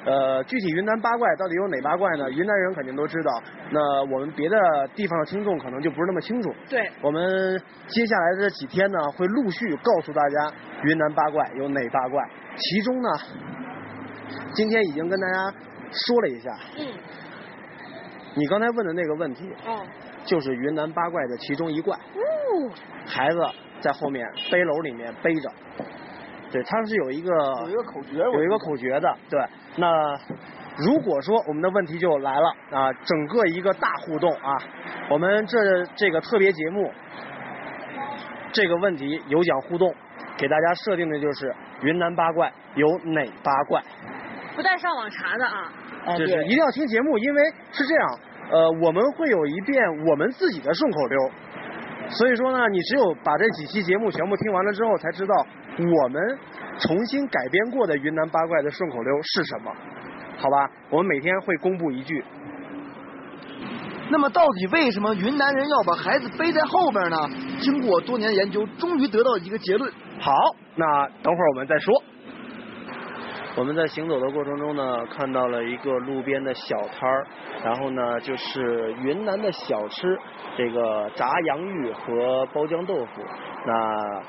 [0.04, 2.30] 呃，具体云南八怪到底有哪八怪呢？
[2.30, 4.56] 云南人肯定都知道，那我们别的
[4.94, 6.54] 地方的听众可能就不是那么清楚。
[6.68, 6.88] 对。
[7.00, 10.52] 我们接下来的这几天呢，会陆续告诉大家
[10.84, 12.22] 云南八怪有哪八怪，
[12.56, 13.08] 其中呢，
[14.54, 15.54] 今天已经跟大家
[16.06, 16.50] 说了一下。
[16.78, 16.86] 嗯。
[18.36, 19.86] 你刚才问的那个问题，哦。
[20.24, 21.94] 就是云南八怪的其中一怪。
[21.96, 22.70] 哦，
[23.06, 23.38] 孩子
[23.80, 25.52] 在后面背篓里面背着，
[26.50, 27.30] 对，他是有一个
[27.64, 29.38] 有一个口诀，有一个口诀的，对。
[29.76, 30.16] 那
[30.78, 34.56] 如果说我们的问题就来了啊，整个一个大互动啊，
[35.10, 36.90] 我们这这个特别节目，
[38.52, 39.94] 这个问题有奖互动，
[40.38, 43.82] 给大家设定的就是云南八怪有哪八怪？
[44.56, 45.70] 不带上网查的啊。
[46.18, 48.18] 就是一定要听节目，因为是这样，
[48.50, 51.30] 呃，我们会有一遍我们自己的顺口溜，
[52.10, 55.34] 所以说呢，你只有把这几期节目全部听完了之后，才知道
[55.78, 56.38] 我们
[56.80, 59.72] 重新改编过的云南八怪的顺口溜是什么，
[60.36, 60.70] 好吧？
[60.90, 62.22] 我们每天会公布一句。
[64.10, 67.16] 那么到底为什么云南人要把孩子背在后边呢？
[67.60, 69.90] 经过多年研究，终于得到一个结论。
[70.20, 70.32] 好，
[70.76, 71.94] 那等会儿我们再说。
[73.56, 77.26] 我们在行走的过程中呢，看到了一个路边的小摊儿，
[77.62, 80.18] 然后呢就是云南的小吃，
[80.56, 83.22] 这个炸洋芋和包浆豆腐。
[83.64, 84.22] 那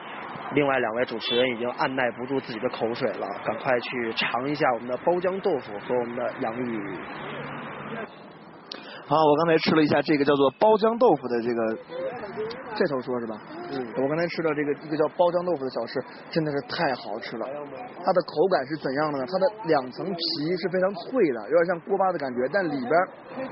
[0.54, 7.00] 另外两位主持人已经按耐不住自己的口水了，赶快去尝一下我们的包浆豆腐和我们的洋芋。
[9.08, 11.62] 好，我刚才吃了一下这个叫做包浆豆腐的这个，
[12.74, 13.38] 这头说是吧？
[13.70, 13.78] 嗯。
[14.02, 16.02] 我刚才吃的这个一个叫包浆豆腐的小吃，
[16.34, 17.46] 真的是太好吃了。
[18.02, 19.26] 它的口感是怎样的呢？
[19.30, 22.94] 它的两层皮是非常脆的，有点像锅巴的感觉，但里边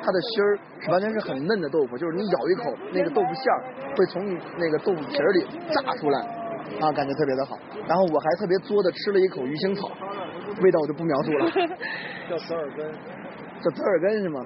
[0.01, 3.61] 它的芯儿是完全是很嫩的豆腐，就是你咬一口，那个豆腐馅儿
[3.93, 6.17] 会从你那个豆腐皮儿里炸出来，
[6.81, 7.53] 啊，感觉特别的好。
[7.85, 9.85] 然后我还特别作的吃了一口鱼腥草，
[10.65, 11.45] 味道我就不描述了。
[12.25, 12.89] 叫折耳根。
[13.61, 14.41] 叫折耳根是吗？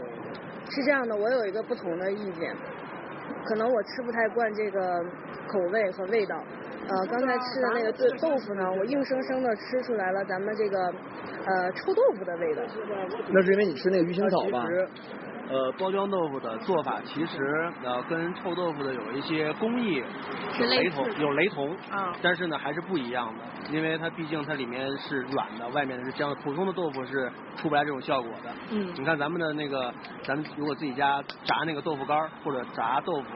[0.69, 2.55] 是这样的，我有一个不同的意见，
[3.45, 5.03] 可能我吃不太惯这个
[5.47, 6.35] 口味和味道。
[6.89, 10.79] 呃，刚才吃的那个豆豆腐呢，我硬生生的吃出来了咱们这个
[11.45, 12.61] 呃臭豆腐的味道。
[13.29, 14.65] 那是因为你吃那个鱼腥草吧？
[15.49, 20.03] 呃，包浆豆腐的做法其实呃跟臭豆腐的有一些工艺
[20.53, 28.51] 是雷同，有雷同，啊但是呢还是不一样的，因为它毕竟它里面是软的，外面是浆的，普通的豆腐是出不来这种效果的。
[28.71, 33.27] 嗯你看咱们的那个，咱们如果自己家炸那个豆腐干儿或者炸豆腐，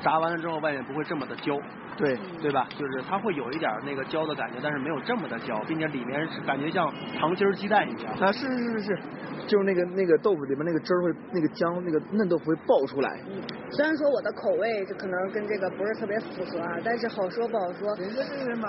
[0.00, 1.58] 炸完了之后外面不会这么的焦。
[1.96, 2.66] 对对吧？
[2.78, 8.12] 就是它会有一点那个焦的感觉，但是没有这么的焦，并且里面是感觉像糖心鸡蛋一样。
[8.20, 8.98] 啊，是是是是，
[9.46, 13.20] 就是那个那个豆腐里面那个汁儿会，那个浆那个嫩豆腐会爆出来。
[13.28, 17.92] 嗯虽然说我的口味就可能跟这个不是特别符合啊，但是好说不好说，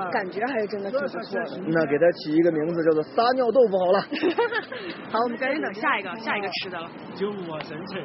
[0.10, 1.60] 感觉还是真的挺不错的。
[1.68, 4.02] 那给它起一个名字叫做撒尿豆腐好了。
[5.12, 6.90] 好，我们赶紧等下一个下一个吃的了。
[7.16, 8.02] 九五生辰，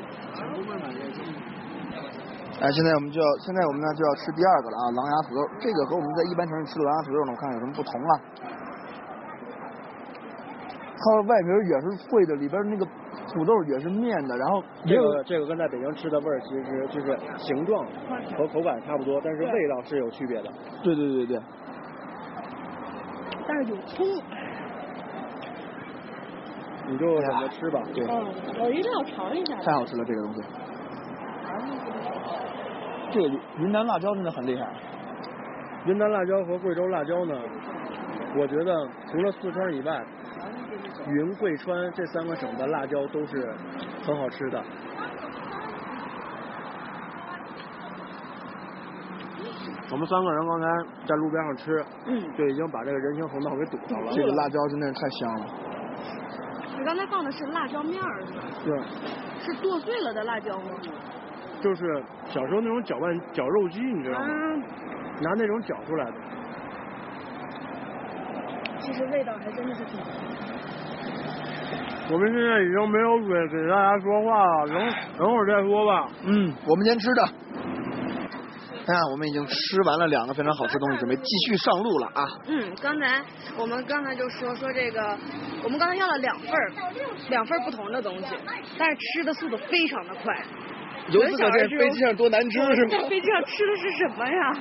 [2.61, 5.41] 哎，现在我们就要，现在我们呢就要吃第二个了啊，狼牙土豆。
[5.59, 8.13] 这个和我们在一般城市吃的狼牙土豆呢，我看有什么不同啊？
[11.01, 12.85] 它的外皮也是脆的，里边那个
[13.33, 17.83] 土豆也是面的，然后这个这个跟在北京吃的味儿其实就是形状
[18.37, 20.51] 和口感差不多，但是味道是有区别的。
[20.83, 21.41] 对对对对，
[23.49, 24.07] 但是有葱。
[26.87, 27.81] 你就怎么吃吧。
[27.95, 28.27] 对，嗯，
[28.61, 29.55] 我一定要尝一下。
[29.63, 30.43] 太好吃了这个东西。
[33.13, 34.67] 这个云南辣椒真的很厉害。
[35.87, 37.35] 云南辣椒和贵州辣椒呢，
[38.37, 40.05] 我觉得除了四川以外，
[41.09, 43.55] 云贵川这三个省的辣椒都是
[44.07, 44.63] 很好吃的。
[49.93, 50.67] 我们三个人刚才
[51.07, 54.13] 在路边上吃，嗯，就已经把这个人行横道给堵上了。
[54.13, 55.47] 这个辣椒真的是太香了。
[56.79, 58.41] 你刚才放的是辣椒面儿是吧？
[58.65, 58.81] 对，
[59.43, 60.71] 是剁碎了的辣椒吗？
[61.61, 64.27] 就是小时候那种搅拌绞肉机，你知道吗？
[64.29, 64.61] 嗯，
[65.21, 66.13] 拿那种绞出来的。
[68.81, 70.01] 其实味道还真的是挺。
[72.13, 74.75] 我们现在已经没有嘴给大家说话了，等
[75.19, 76.09] 等会儿再说吧。
[76.25, 77.23] 嗯，我们先吃的。
[77.23, 82.25] 哎呀，我们已经吃完了两个非常好吃的东西，准备继续上路了啊！
[82.49, 83.23] 嗯，刚才
[83.57, 85.17] 我们刚才就说说这个，
[85.63, 86.73] 我们刚才要了两份儿，
[87.29, 88.35] 两份儿不同的东西，
[88.77, 90.35] 但是吃的速度非常的快。
[91.09, 92.91] 由此可见飞机上多难吃是吗？
[92.91, 94.53] 在飞机上吃的是什么呀？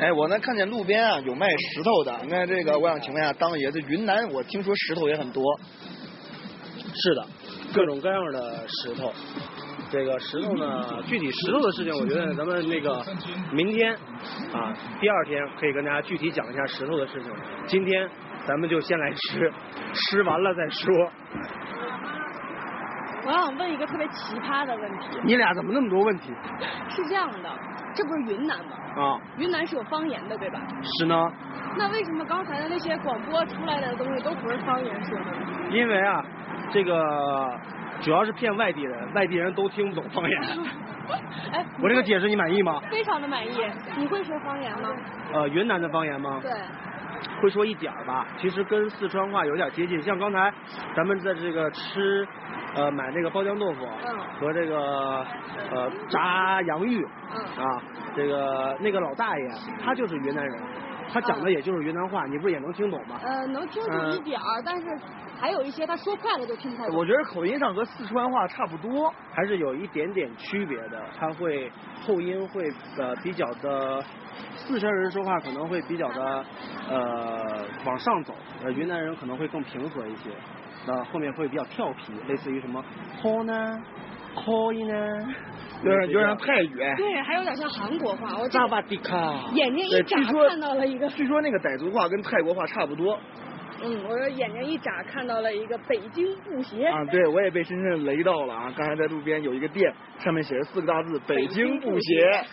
[0.00, 5.44] 哎，我呢看见路边啊有卖石头的，那这个我想请问一下当爷，的云南我听说石头也很多。
[6.94, 7.26] 是的，
[7.74, 9.12] 各种各样的石头。
[9.90, 13.04] 这个石头呢，具体石头的事情，我觉得咱们那个
[13.52, 13.92] 明天
[14.52, 17.30] 啊，第二天可以跟大家具体讲一下石头的事情。
[17.66, 18.08] 今天
[18.46, 19.52] 咱们就先来吃，
[19.92, 21.12] 吃完了再说。
[23.26, 25.18] 我想问一个特别奇葩的问题。
[25.22, 26.32] 你俩怎么那么多问题？
[26.88, 27.50] 是这样的，
[27.94, 28.72] 这不是云南吗？
[28.96, 30.60] 啊，云南是有方言的，对吧？
[30.98, 31.30] 是呢。
[31.76, 35.68] 那为什么刚才的那些广播出来的东西都不是方言说的呢？
[35.70, 36.24] 因为啊，
[36.72, 37.56] 这个
[38.00, 40.40] 主要是骗外地人，外地人都听不懂方言。
[41.52, 42.80] 哎，我这个解释你满意吗？
[42.90, 43.50] 非常的满意。
[43.96, 44.88] 你会说方言吗？
[45.32, 46.38] 呃，云南的方言吗？
[46.42, 46.50] 对。
[47.40, 50.00] 会说一点儿吧，其实跟四川话有点接近。
[50.02, 50.52] 像刚才
[50.94, 52.26] 咱们在这个吃，
[52.74, 55.24] 呃，买那个包浆豆腐嗯和这个
[55.70, 57.82] 呃炸洋芋嗯啊，
[58.14, 59.48] 这个那个老大爷
[59.84, 60.62] 他就是云南人，
[61.12, 63.20] 他讲的也就是云南话，你不是也能听懂吗？
[63.22, 64.86] 呃，能听懂一点儿，但是
[65.40, 66.96] 还有一些他说快了就听不太懂。
[66.96, 71.02] 我觉得口音上和四川话差不多，还是有一点点区别的。
[71.18, 71.70] 他会
[72.02, 74.02] 后音会呃比较的，
[74.56, 76.44] 四川人说话可能会比较的
[76.88, 78.34] 呃往上走，
[78.64, 80.30] 呃云南人可能会更平和一些，
[80.86, 82.84] 那后面会比较调皮，类似于什么
[83.22, 83.82] 好呢，
[84.34, 84.94] 可以呢，
[85.82, 86.76] 有点有点像泰语。
[86.96, 88.38] 对，还有点像韩国话。
[88.38, 89.16] 我扎巴迪卡。
[89.54, 93.18] 眼睛一眨看到了一个，据说那个傣族话跟泰国话差不多。
[93.82, 96.84] 嗯，我说眼睛一眨看到了一个北京布鞋。
[96.86, 98.70] 啊，对，我也被深深雷到了啊！
[98.76, 99.90] 刚才在路边有一个店，
[100.22, 102.44] 上面写着四个大字“北京布鞋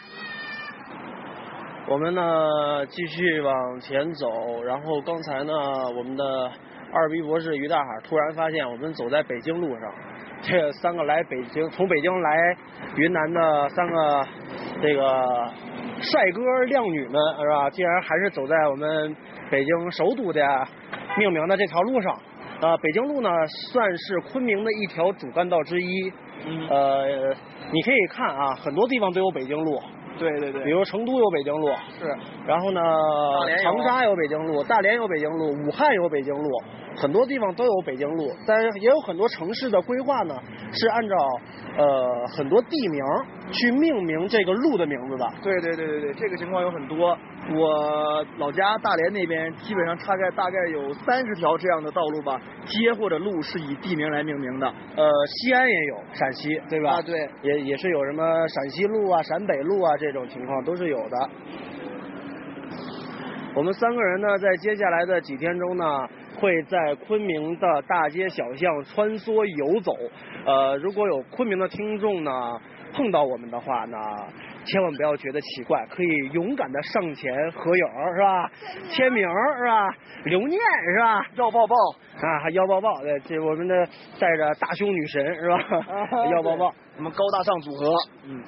[1.90, 5.54] 我们呢继续往前走，然后刚才呢，
[5.98, 6.52] 我们的
[6.92, 9.94] 二逼博士于大海突然发现我们走在北京路上，
[10.42, 12.58] 这三个来北京从北京来
[12.98, 14.28] 云南的三个
[14.82, 15.50] 这个
[16.02, 17.70] 帅哥靓女们是吧？
[17.70, 19.16] 竟然还是走在我们
[19.50, 20.46] 北京首都的
[21.18, 22.14] 命名的这条路上。
[22.60, 23.30] 呃，北京路呢
[23.72, 26.12] 算是昆明的一条主干道之一。
[26.70, 27.34] 呃，
[27.72, 29.82] 你可以看啊，很多地方都有北京路。
[30.18, 30.64] 对对对。
[30.64, 31.68] 比如成都有北京路，
[32.00, 32.06] 是，
[32.46, 32.82] 然后呢
[33.64, 36.50] 长沙有北京路，大连有北京路，武汉有北京路，
[36.96, 40.36] 很多地方都有北京路，但是也有很多城市的规划呢
[40.74, 41.16] 是按照
[41.78, 43.00] 呃很多地名
[43.52, 45.32] 去命名这个路的名字的。
[45.42, 47.18] 对对对对对，这个情况有很多。
[47.56, 54.68] 我老家大连那边基本上大概大概有三十条这样的道路吧，街或者路是以地名来命名的。
[54.68, 56.96] 呃，西安也有，陕西对吧？
[56.96, 61.30] 啊对，也也是有什么陕西路啊、陕北路啊这种情况都是有的。
[63.56, 66.08] 我们三个人呢，在接下来的几天中呢，
[66.40, 69.94] 会在昆明的大街小巷穿梭游走。
[70.46, 72.32] 呃，如果有昆明的听众呢
[72.94, 73.98] 碰到我们的话呢，
[74.68, 77.84] 千万不要觉得奇怪，可以勇敢的上前合影
[78.16, 78.52] 是吧？
[78.92, 79.90] 签名是吧？
[80.26, 80.60] 留念
[80.96, 81.26] 是吧？
[81.36, 81.76] 要抱抱
[82.22, 83.88] 啊，还要抱抱，对，这我们的
[84.20, 85.58] 带着大胸女神是吧？
[86.32, 87.94] 要抱抱，我们高大上组合，
[88.26, 88.44] 嗯，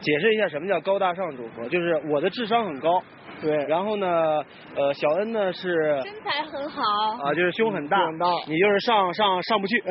[0.00, 3.02] 解释一下什么叫高大上组合，就是我的智商很高，
[3.40, 4.42] 对，然后呢，
[4.76, 6.82] 呃，小恩呢是身材很好。
[7.24, 9.82] 啊，就是胸很大，胸很大你就是上上上不去，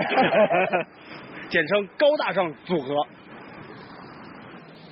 [1.49, 2.95] 简称高大上组合。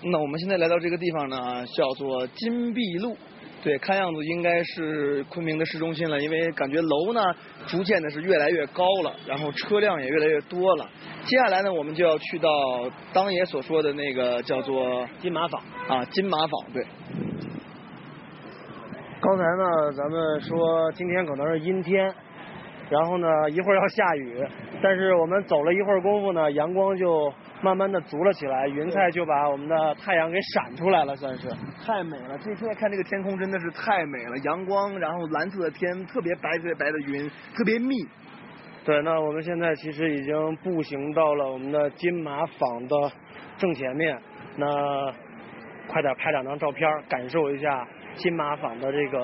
[0.01, 3.17] 那我们现在来到这个地方呢，叫做金碧路。
[3.61, 7.21] 对，看样子应该是昆明的市中心了，因为感觉楼呢
[7.67, 10.89] 逐渐的是越来越高了，然后车辆也越来越多了。
[11.25, 12.49] 接下来呢，我们就要去到
[13.11, 16.71] 当爷所说的那个叫做金马坊啊，金马坊。
[16.73, 16.81] 对，
[19.19, 22.05] 刚才呢，咱们说今天可能是阴天，
[22.89, 24.41] 然后呢一会儿要下雨，
[24.81, 31.49] 但是我们走了一会儿功夫呢，阳光就慢慢的足了起来，云彩就把我们的太阳给闪出来了，算是。
[31.85, 32.37] 太美了！
[32.37, 37.95] 这现在看这个天空真的是太美了，阳光，然后蓝色的天，特别白特别白的云，特别密。
[38.85, 42.95] 对，那我们现在其实已经步行到了我们的金马坊的
[43.57, 44.17] 正前面，
[44.55, 45.11] 那
[45.87, 47.85] 快点拍两张照片，感受一下
[48.15, 49.19] 金马坊的这个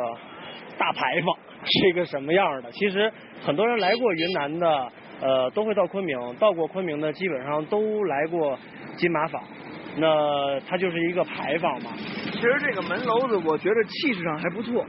[0.77, 2.69] 大牌坊是一个什么样的。
[2.71, 3.09] 其实
[3.45, 4.91] 很多人来过云南的，
[5.22, 8.57] 呃，都会到昆明，到过昆明的基本上都来过
[8.97, 9.41] 金马坊。
[9.97, 11.91] 那它就是一个牌坊嘛，
[12.32, 14.86] 其实这个门楼子，我觉得气势上还不错。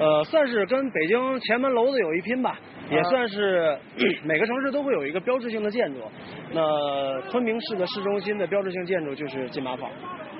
[0.00, 2.58] 呃，算是跟北京前门楼子有一拼吧，
[2.90, 3.78] 也啊算是
[4.24, 6.00] 每个城市都会有一个标志性的建筑。
[6.52, 9.88] 那昆明市的市中心的标志性建筑就是金马坊。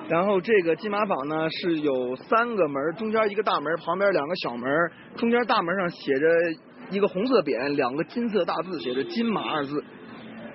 [0.09, 6.27] 然后这个金马坊呢是有三个门，中间一个大门，旁边两个小门，中间大门上写着
[6.91, 9.83] 一个红色匾，两个金色大字，写着“金马”二字。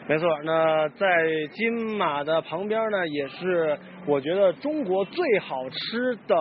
[0.08, 1.06] 没错，那在
[1.52, 6.36] 金马的旁边呢，也是我觉得中国最好吃的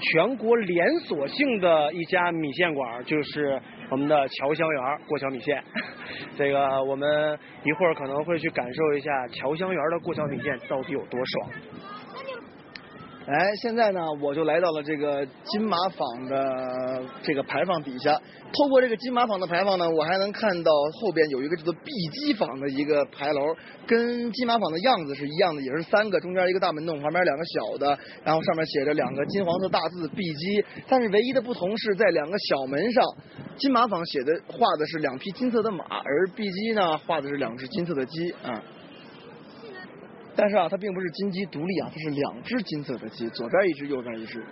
[0.00, 3.60] 全国连锁性的一家米线馆，就是
[3.90, 5.62] 我们的侨香园过桥米线。
[6.36, 11.50] 这个我们一会儿可能会去感受一下侨香园的过桥米线到底有多爽。
[13.28, 18.12] 哎，现在呢，我就来到了这个金马坊的这个牌坊底下。
[18.12, 20.70] 透过这个金马坊的牌坊呢，我还能看到
[21.00, 23.40] 后边有一个叫做碧鸡坊的一个牌楼，
[23.84, 30.64] 跟金马坊的样子是一样的，也是三个，中间一个大门洞，旁边两个小的，然后上面写着两个金黄色大字“碧鸡”。
[30.86, 33.04] 但是唯一的不同是在两个小门上
[33.56, 38.62] 金马坊写的画的是两匹金色的马，而碧鸡呢画的是两只金色的鸡啊。
[40.36, 44.44] 但是啊，它并不是金鸡独立啊，它是两只金色的鸡，左边一只，右边一只。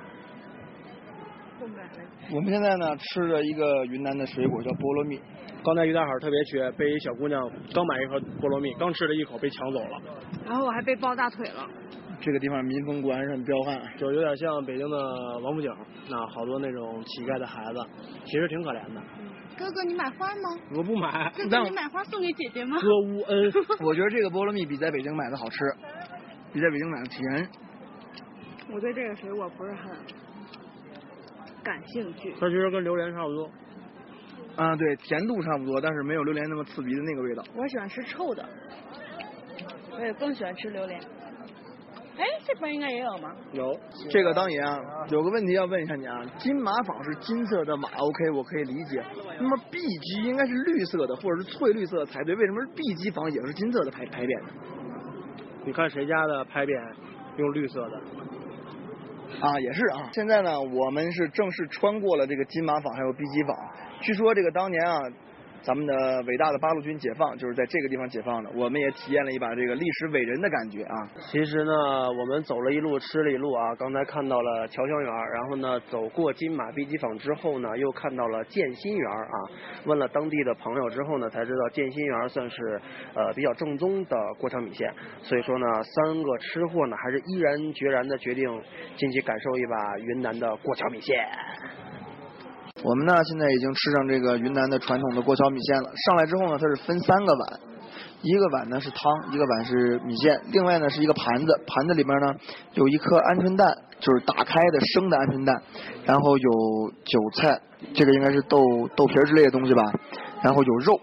[2.33, 5.21] 我们现在呢吃着一个云南的水果叫菠萝蜜，
[5.63, 7.41] 刚才于大海特别缺，被一小姑娘
[7.73, 10.01] 刚买一盒菠萝蜜，刚吃了一口被抢走了。
[10.47, 11.69] 然后我还被抱大腿了。
[12.21, 15.71] 这个地方民风果然是很彪悍，就有点像北京的王府井，
[16.09, 17.87] 那好多那种乞丐的孩子，
[18.25, 19.03] 其实挺可怜的。
[19.57, 20.59] 哥哥，你买花吗？
[20.77, 22.79] 我不买，哥哥，你买花送给姐姐吗？
[22.81, 25.59] 哥乌恩， 我觉得这个菠萝蜜比在北京买的好吃，
[26.53, 27.49] 比在北京买的甜。
[28.73, 29.91] 我对这个水果不是很
[31.63, 32.35] 感兴趣。
[32.41, 33.51] 它其实跟榴莲差不多。
[34.57, 37.45] 啊，对，甜度差不多，但是没有榴莲那么刺鼻的那个味道。
[37.55, 38.49] 我喜欢吃臭的，
[39.93, 41.01] 我也更喜欢吃榴莲。
[42.17, 43.33] 哎，这边应该也有吗？
[43.53, 43.77] 有。
[44.09, 49.03] 这个当然啊，有个问题要问一下你啊，金马坊是金色的马，OK，我可以理解。
[49.41, 54.49] 那么 B 级应该是绿色的，或者是翠绿色的才对，为什么是 B 级坊也是金色的牌牌匾呢？
[55.65, 56.95] 你看谁家的牌匾
[57.37, 58.01] 用绿色的？
[59.41, 60.09] 啊，也是啊。
[60.13, 63.57] 现在呢，我们是正式穿过了这个金马坊还有 B 级坊。
[64.01, 65.01] 据说这个当年啊。
[65.65, 70.95] 咱们的伟大的八路军解放就是在这个地方解放的，我们也体验了一把这个历史伟人的感觉啊。
[71.33, 71.73] 其实呢，
[72.13, 73.75] 我们走了一路，吃了一路啊。
[73.77, 79.37] 刚才看到了侨香园，然后呢，走过金马碧鸡坊之后呢，又看到了建新园啊。
[79.87, 82.81] 问了当地的朋友之后呢，才知道建新园算是
[83.15, 84.93] 呃比较正宗的过桥米线。
[85.23, 88.63] 所以说呢，三个吃货呢，还是毅然决然的决定
[88.97, 91.27] 进去感受一把云南的过桥米线。
[92.83, 95.91] 我们呢，现在已经吃上这个云南的传统的过桥米线了。
[96.07, 97.61] 上来之后呢，它是分三个碗，
[98.21, 102.35] 一个碗呢是汤，一个碗是米线，另外呢是一个盘子，盘子里边呢
[102.73, 105.63] 有一颗鹌鹑蛋，就是打开的生的鹌鹑蛋，
[106.05, 106.51] 然后有
[107.05, 107.59] 韭菜，
[107.95, 108.59] 这个应该是豆
[108.97, 109.83] 豆皮之类的东西吧，
[110.43, 111.01] 然后有肉。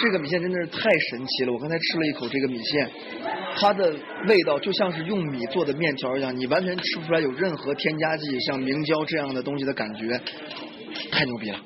[0.00, 1.52] 这个米线真的是太神奇了！
[1.52, 2.90] 我刚才吃了一口这个米线，
[3.56, 3.94] 它的
[4.26, 10.20] 味道就像是用米做的面条一样，你完全吃不出来有任何添加剂，像明胶这样的东西的感觉。
[11.10, 11.58] 太牛逼了，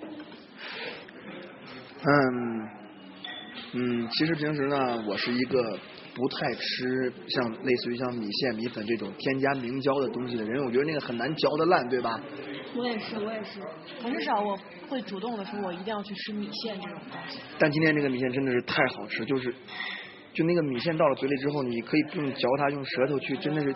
[2.02, 2.68] 嗯
[3.72, 5.78] 嗯，其实平时呢，我是一个
[6.14, 12.20] 不太吃像类似于像米线、米粉这种添加明胶的东西的人，我觉得那个很难嚼得烂，对吧？
[12.74, 13.60] 我也是，我也是，
[14.02, 14.58] 很少我
[14.88, 17.38] 会主动的说，我一定要去吃米线这种东西。
[17.58, 19.54] 但今天这个米线真的是太好吃，就是
[20.32, 23.74] 就那个米线到了嘴里之后，你可以不用嚼它，用舌头去，真的是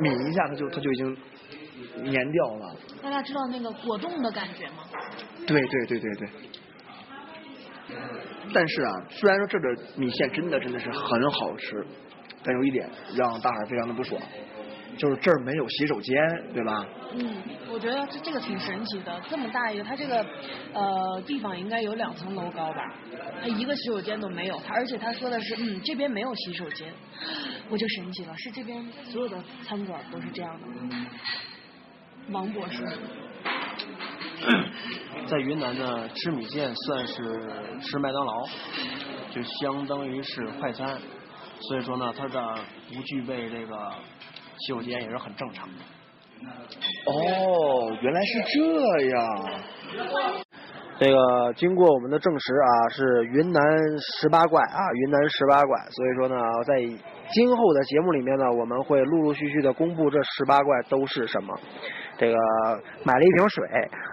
[0.00, 1.16] 抿一下，它就它就已经
[2.04, 2.76] 粘掉了。
[3.02, 4.84] 大家知道那个果冻的感觉吗？
[5.46, 6.28] 对对对对对。
[8.52, 11.86] 但是啊，虽然说这个米线真的真的是很好吃，
[12.42, 14.20] 但有一点让大海非常的不爽，
[14.96, 16.16] 就是这儿没有洗手间，
[16.54, 16.86] 对吧？
[17.12, 17.36] 嗯，
[17.70, 20.24] 我觉得这这个挺神奇的，这么大一个，它这个
[20.74, 22.94] 呃地方应该有两层楼高吧？
[23.40, 26.92] 它一个洗手间都没有，它而且他说的是，嗯，这边没有洗手间，
[27.70, 31.06] 我就神奇了，是这边所有的餐馆都是这样的吗？
[32.30, 32.84] 王博士，
[35.26, 37.14] 在云南呢，吃米线算是
[37.80, 38.46] 吃麦当劳，
[39.30, 41.00] 就相当于是快餐，
[41.60, 42.54] 所以说呢，它的
[42.92, 43.90] 不具备这个
[44.58, 45.74] 洗手间也是很正常的。
[47.06, 49.26] 哦，原来是这样。
[51.00, 53.62] 这个经过我们的证实啊，是云南
[54.18, 55.80] 十八怪啊，云南十八怪。
[55.90, 56.82] 所以说呢，在
[57.32, 61.54] 今后的节目里面呢，我们会陆陆续续的公布这十八怪都是什么。
[62.16, 62.34] 这个
[63.04, 63.64] 买了一瓶水，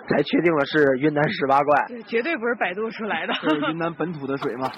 [0.09, 1.85] 才确定了是云南十八怪。
[1.87, 3.33] 这绝对不是百度出来的。
[3.41, 4.69] 这是云南本土的水吗？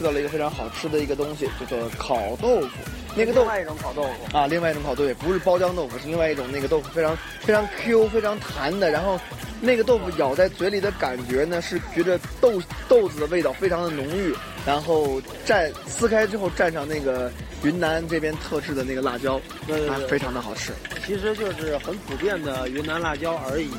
[0.00, 2.68] 吃到了一个非常好吃的一个东西，叫做烤豆腐。
[3.14, 8.90] 那个豆另外一种烤豆腐啊，另外一种烤豆腐不是包浆豆腐，是另外一种那个豆腐非常非常 Q、非常弹的。
[8.90, 9.20] 然后
[9.60, 14.34] 那个豆腐咬在嘴里的感觉呢，是觉得豆豆子的味道非常的浓郁，
[14.64, 17.30] 然后蘸撕开之后蘸上那个
[17.62, 20.72] 云南这边特制的那个辣椒，对对对啊非常的好吃。
[21.04, 23.70] 其实就是很普遍的云南辣椒而已。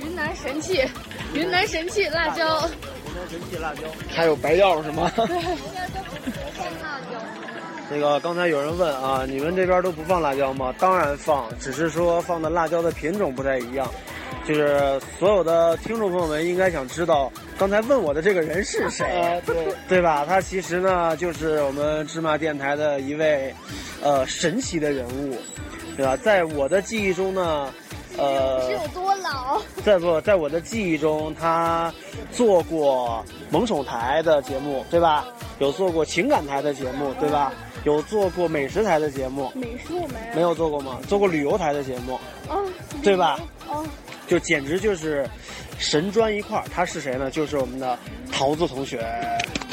[0.00, 0.82] 云南神器，
[1.34, 2.66] 云南神器辣椒。
[2.66, 3.82] 云南神奇辣椒。
[4.10, 5.10] 还有白药是吗？
[5.16, 5.24] 对。
[5.26, 7.18] 应该都不放辣椒。
[7.88, 10.74] 那个刚才有人问啊，你们这边都不放辣椒吗？
[10.78, 13.88] 当然放，只是说放的辣椒的品种不太一样。
[14.44, 19.56] 就是所有的听众朋友们应该想知道，刚才问我的这个人是谁，对
[19.88, 20.24] 对吧？
[20.24, 23.52] 他其实呢就是我们芝麻电台的一位
[24.02, 25.36] 呃神奇的人物，
[25.96, 26.16] 对吧？
[26.16, 27.72] 在我的记忆中呢，
[28.18, 29.60] 呃，是有多老？
[29.84, 31.92] 在不，在我的记忆中，他
[32.32, 35.24] 做过萌宠台的节目，对吧？
[35.58, 37.52] 有做过情感台的节目，对吧？
[37.84, 40.98] 有做过美食台的节目，美术没没有做过吗？
[41.08, 42.18] 做过旅游台的节目，
[42.50, 43.38] 嗯，对吧？
[43.68, 43.84] 哦，
[44.26, 45.28] 就简直就是
[45.78, 46.64] 神砖一块儿。
[46.74, 47.30] 他是谁呢？
[47.30, 47.98] 就是我们的
[48.32, 49.06] 桃子同学。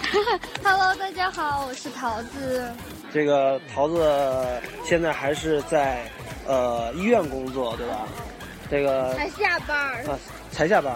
[0.64, 2.72] Hello，大家好，我是桃子。
[3.12, 4.06] 这个桃子
[4.86, 6.04] 现在还是在
[6.48, 8.06] 呃医院工作，对吧？
[8.70, 10.04] 这个才下班儿。
[10.08, 10.18] 啊，
[10.52, 10.96] 才下班。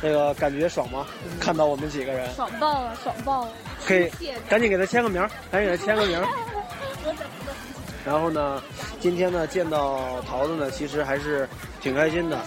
[0.00, 1.04] 这个感觉爽吗？
[1.40, 3.50] 看到我们几个人，爽爆了，爽爆了！
[3.84, 4.08] 可以
[4.48, 6.22] 赶紧给他签个名，赶紧给他签个名。
[8.06, 8.62] 然后呢，
[9.00, 11.48] 今天呢见到桃子呢，其实还是
[11.80, 12.38] 挺开心的。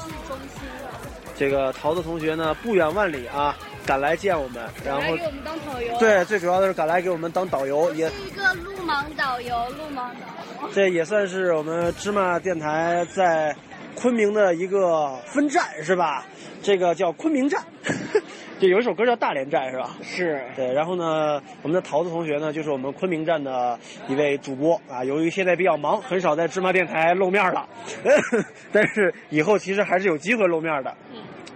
[1.38, 5.97] 这个桃子同学呢，不远万里啊，赶来见我们，然后给我们当导游。
[5.99, 10.70] 对，最主要的是赶来给我们当导游，也是一个路盲导游，路盲导游。
[10.74, 13.53] 这也算是我们芝麻电台在
[13.95, 16.25] 昆明的一个分站，是吧？
[16.61, 17.61] 这个叫昆明站。
[18.59, 19.97] 就有一首歌叫《大连站》，是吧？
[20.03, 20.71] 是对。
[20.71, 25.03] 然后呢，我们的桃子同学呢，就是我们昆明站的一位主播啊。
[25.03, 27.67] 由于现在比较忙，很少在芝麻电台露面了，
[28.71, 30.95] 但是以后其实还是有机会露面的。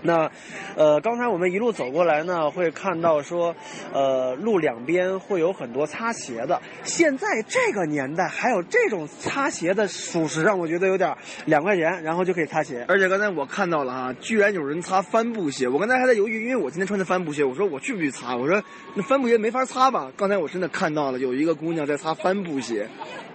[0.07, 0.31] 那，
[0.75, 3.55] 呃，刚才我们一路走过来呢，会看到说，
[3.91, 6.61] 呃，路两边会有很多擦鞋的。
[6.83, 12.85] 现在这个年代还有这种擦鞋的，属实让我觉得有点两块钱，然后就可以擦鞋。
[12.87, 15.67] 而且刚才我看到了啊，居然有人擦帆布鞋。
[15.67, 18.35] 我刚才还在犹豫，因为我今天穿的帆布鞋，我说我去不去擦？
[18.35, 18.61] 我说
[18.93, 20.11] 那帆布鞋没法擦吧？
[20.15, 22.87] 刚才我真的看到了有一个姑娘在擦帆布鞋。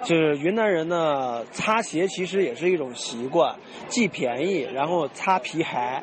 [0.05, 3.55] 就是云南人呢，擦鞋其实也是一种习惯，
[3.89, 6.03] 既便宜，然后擦皮鞋。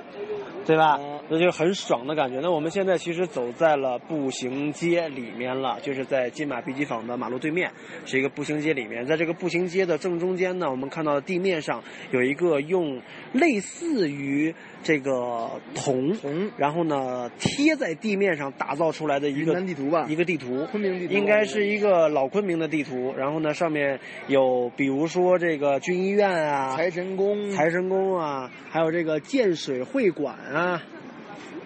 [0.67, 0.99] 对吧？
[1.29, 2.39] 那就很爽的感觉。
[2.41, 7.71] 那我们现在其实走在了步行街里面了，就是在金马碧鸡坊的马路对面，
[8.05, 9.05] 是一个步行街里面。
[9.05, 13.01] 在这个步行街的正中间呢，我们看到地面上有一个用
[13.33, 14.53] 类似于
[14.83, 16.15] 这个铜，
[16.57, 23.13] 然后呢贴在地面上打造出来的一个地图吧，一个地图，昆明地图，应该是一个老昆明的地图。
[23.17, 30.83] 然后呢，上面有比如说这个军医院啊，财神宫，财神宫啊，还有这个建水会馆啊。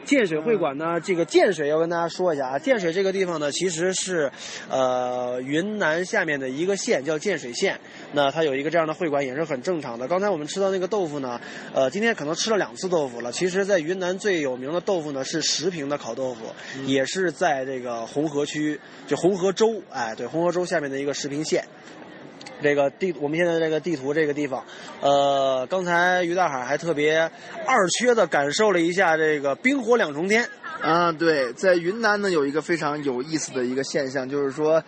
[0.02, 0.99] 啊，建水会馆呢？
[0.99, 4.32] 这个建水要跟大家说一下啊，建水这个地方呢，其实是，
[4.70, 7.80] 呃，云南下面的一个县叫建水县。
[8.14, 10.08] 那它有一个这样的会馆也是很正常的。
[10.08, 11.39] 刚才我们吃到那个豆腐呢，
[11.74, 13.32] 呃，今天可能吃了两次豆腐了。
[13.32, 16.41] 其实，在云南最有名的豆腐呢是石屏的烤豆腐，
[16.78, 21.64] 嗯、也是在这个红河区，就红河州，哎，对，红河州下面的一个石屏县。
[22.62, 24.64] 这个地，我们现在这个地图这个地方，
[25.01, 27.20] 呃，刚才于大海还特别
[27.66, 30.47] 二缺的感受了一下这个冰火两重天
[30.82, 31.12] 啊。
[31.12, 34.84] 对，在云南呢有一个非常有意思的一个现象，就是说，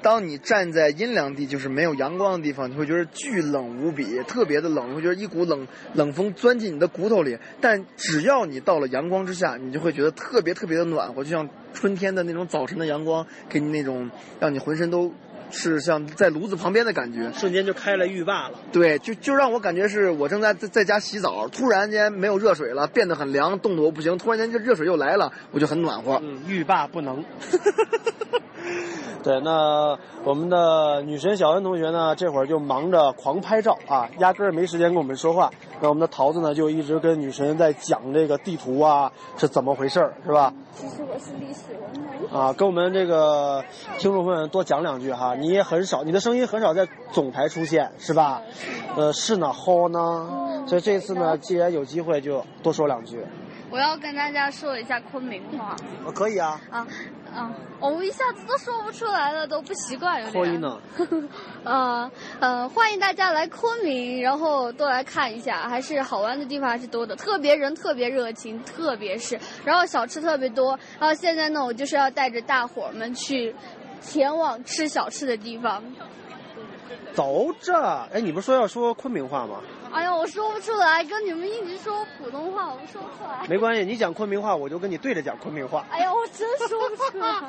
[0.00, 7.38] 当你站在阴凉地，就是没有阳光的地方，你会觉得巨冷无比，特别的冷，你会觉得一股冷冷风钻进你的骨头里。
[7.60, 14.10] 但只要你到了阳光之下，你就会觉得特别特别的暖和，就像春天的那种早晨的阳光，给你那种
[14.40, 15.12] 让你浑身都。
[15.50, 18.58] 是像在炉子旁边的感觉，瞬间就开了浴霸了。
[18.72, 24.16] 对，就就让我感觉是我正在在在家洗澡，突然间没有热水了，变得很凉，冻得我不行。
[24.18, 26.20] 突然间这热水又来了，我就很暖和。
[26.22, 27.24] 嗯，浴霸不能。
[29.28, 35.50] 对，那我们的女神小恩同学呢，这会儿就忙着狂拍照啊，压根儿没时间跟我们说话。
[35.82, 40.50] 那我们的桃子呢，就一直跟女神在讲这个地图啊是怎么回事儿，是吧？
[40.72, 42.38] 其实我是历史文盲。
[42.38, 43.62] 啊，跟我们这个
[43.98, 48.40] 听众朋友们多讲两句哈，你也很少，你的声音很少在总台出现，是吧？
[48.96, 50.64] 呃，是呢，好呢。
[50.66, 53.18] 所以这次呢，既然有机会，就多说两句。
[53.70, 55.76] 我要跟大家说一下昆明话。
[56.14, 56.60] 可以啊。
[56.70, 56.86] 啊，
[57.34, 60.32] 啊，我一下子都说不出来了，都不习惯有点。
[60.32, 60.80] 扩音呢？
[61.64, 62.10] 呃
[62.40, 70.78] 呃，欢迎大家来昆明，然后多来看一下，还是好玩的地方还是多的，特别人特别热情，特别是，然后小吃特别多。
[70.98, 73.54] 然后现在呢，我就是要带着大伙儿们去
[74.00, 75.82] 前往吃小吃的地方。
[77.12, 79.60] 走着，哎，你不是说要说昆明话吗？
[79.92, 83.46] 哎呀，我说不出来，跟你们一直说普通话，我说不出来。
[83.48, 85.84] 没关系，你讲昆明话，我就跟你对着讲昆明话。
[85.90, 87.42] 哎呀，我真说不出来，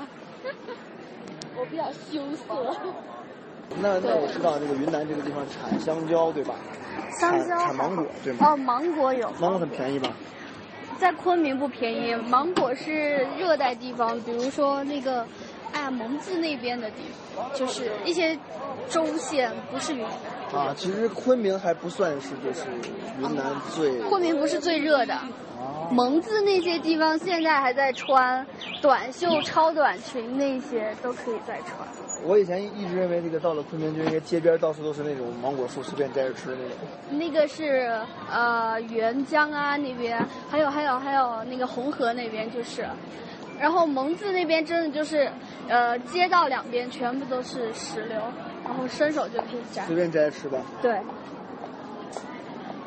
[1.57, 2.75] 我比较羞涩。
[3.81, 6.55] 那那我知道这个云南这个地方产香蕉，对吧？
[7.19, 8.47] 香蕉产产芒果，对吗？
[8.51, 9.29] 哦，芒果有。
[9.39, 10.09] 芒果很便宜吧？
[10.99, 15.25] 在昆明不便宜，芒果是热带地方，比如说那个，
[15.71, 17.03] 哎呀，蒙自那边的地
[17.35, 18.37] 方，就是一些
[18.89, 20.11] 州县，不是云南。
[20.53, 22.65] 啊，其实昆明还不算是就是
[23.19, 23.99] 云南最。
[24.09, 25.15] 昆明不是最热的，
[25.91, 28.45] 蒙自那些地方现在还在穿
[28.81, 31.87] 短袖、超短裙，那些都可以再穿。
[32.25, 36.77] 我以前一直认为这个到了昆明就应该街边到处都是那种芒果树，随便摘着吃那种。
[37.11, 37.97] 那个是
[38.29, 40.19] 呃沅江啊那边，
[40.49, 42.85] 还有还有还有那个红河那边就是，
[43.57, 45.31] 然后蒙自那边真的就是
[45.69, 48.48] 呃街道两边全部都是石榴，然
[48.80, 49.86] 后伸手就可以摘。
[49.86, 50.57] 随便摘着吃吧。
[50.82, 50.99] 对，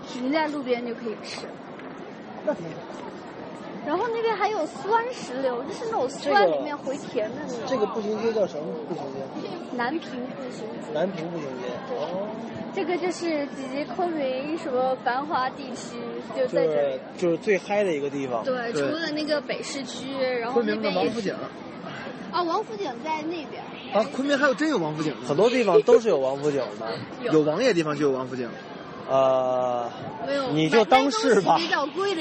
[0.08, 1.46] 停在路边就可以吃。
[2.44, 2.70] 那挺好。
[3.84, 7.58] 然后那边还有酸石榴，就是那种酸里面回甜的那种。
[7.66, 9.48] 这个步行街叫什么步行街？
[9.76, 10.92] 南平步行街。
[10.94, 11.68] 南平步行街。
[11.90, 12.28] 哦。
[12.74, 15.98] 这个就是集昆明什么繁华地区，
[16.34, 17.00] 就在这里。
[17.18, 18.42] 就是最嗨的一个地方。
[18.44, 21.34] 对，除了那个北市区，然后昆明的那边也王府井。
[22.32, 23.62] 啊，王府井在那边。
[23.92, 25.14] 啊，昆明还有真有王府井？
[25.26, 27.30] 很多地方都是有王府井的。
[27.30, 28.48] 有王爷地方就有王府井。
[29.10, 29.90] 呃，
[30.52, 31.58] 你就当是吧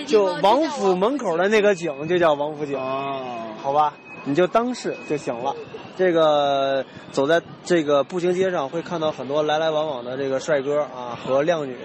[0.08, 3.94] 就王府门口的那个井就叫王府井，哦好吧，
[4.26, 5.56] 你就当是就行了。
[5.96, 11.78] 这个走在这个步行街上，会看到很多来来往往的这个帅哥啊和靓女，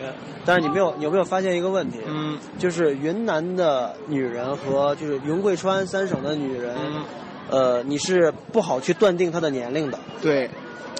[0.44, 1.98] 但是你没有，你有没有发现一个问题？
[2.06, 7.04] 嗯，就是云南的女人和就是云贵川三省的女人，嗯
[7.50, 9.98] 呃，你是不好去断定他的年龄的。
[10.20, 10.50] 对。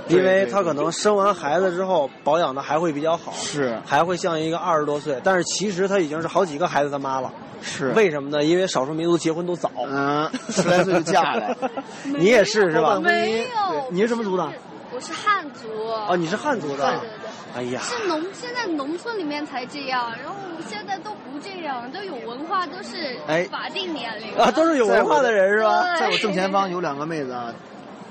[0.08, 7.32] 因为对她可能生完孩子之后保养的还会比较好，是还会像一个二十多岁，但是其实他已经是好几个孩子的妈了。
[7.60, 8.44] 是为什么呢？
[8.44, 11.56] 因为少数民族结婚都早，嗯，十来岁就嫁了。
[12.04, 13.00] 你也是是吧？
[13.00, 14.48] 没有，你是什么族的？
[14.94, 15.68] 我是汉族。
[16.08, 16.88] 哦，你是汉族的。
[16.88, 17.28] 对对对。
[17.56, 25.96] 哎呀，是农，现在农村里面才这样，然后现在都不这样，都有文化，都是哎法定年龄啊，都是有文化的人是吧？
[25.98, 27.52] 在我正前方有两个妹子啊，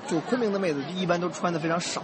[0.08, 2.02] 就昆明的妹子一般都穿的非常少，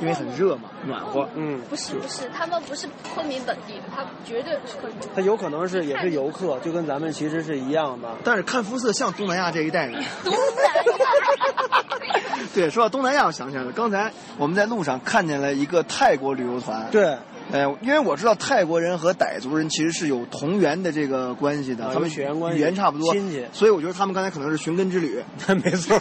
[0.00, 1.28] 因为很热嘛，暖和。
[1.34, 5.08] 嗯，不是不是，他们不是昆明本地的，他绝对不是昆明。
[5.14, 8.08] 他有可能是也是游客，就跟咱们其实是一样的。
[8.24, 10.02] 但是看肤色像东南亚这一代人。
[10.24, 11.82] 东南亚。
[12.54, 16.88] 对，说到东南亚，我想起来了，刚才我们在路上看见了一个泰国旅游团。
[16.90, 17.16] 对。
[17.50, 25.22] 呃，因为我知道泰国人和傣族人其实是有同源的这个关系的，啊他们血缘关系语言差不多，亲戚所以我觉得他们刚才可能是寻根之旅。
[25.64, 25.98] 没错，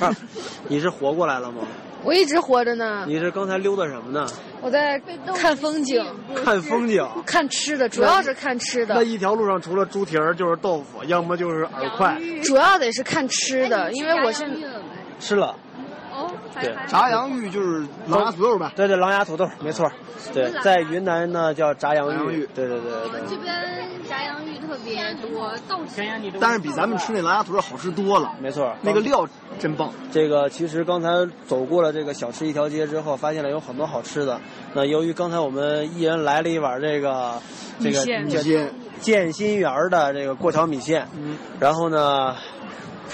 [0.68, 1.62] 你是活过来了吗？
[2.04, 3.06] 我一直活着呢。
[3.08, 4.28] 你是刚才溜达什么呢？
[4.62, 5.02] 我在
[5.36, 6.06] 看风景，
[6.44, 8.96] 看风景，看吃的，主要是看吃的。
[8.96, 12.18] 那一条路上除了猪蹄儿就是豆腐，要么就是饵块。
[12.44, 14.56] 主要得是看吃的，因为我现在
[15.20, 15.56] 吃了。
[16.56, 18.72] 哦，对，炸洋芋就是狼牙土豆呗？
[18.76, 19.92] 对对，狼牙土豆，没错。
[20.34, 22.48] 对，在云南呢叫炸洋芋。
[22.54, 23.22] 对对对对。
[23.30, 23.54] 这边
[24.10, 26.08] 炸洋芋特别多，豆豉。
[26.40, 28.34] 但是比咱们吃那狼牙土豆好吃多了。
[28.42, 29.28] 没错，那个料
[29.60, 29.92] 真棒。
[30.12, 31.10] 这个其实刚才
[31.46, 34.40] 走过了这个小吃一条街之后，发现了有很多好吃的。
[34.74, 37.40] 那由于刚才我们一人来了一碗这个
[37.80, 38.70] 这个米线
[39.00, 42.36] 建新园的这个过桥米线，嗯，然后呢。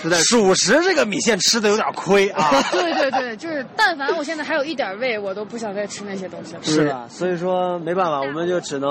[0.01, 2.49] 实在属实，这个米线吃的有点亏啊！
[2.71, 6.59] 对对对，就是但凡我现在还有一点胃，我都不想再吃那些东西了。
[6.63, 8.89] 是的，所以说没办法，我们就只能，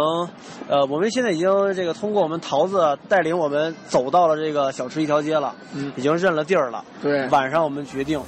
[0.68, 6.84] 呃，我们现在已经这个通过我们桃子带领我们走到了这个小吃一条街了，嗯，已经认了地儿了。
[7.03, 8.20] 对，晚上我们决定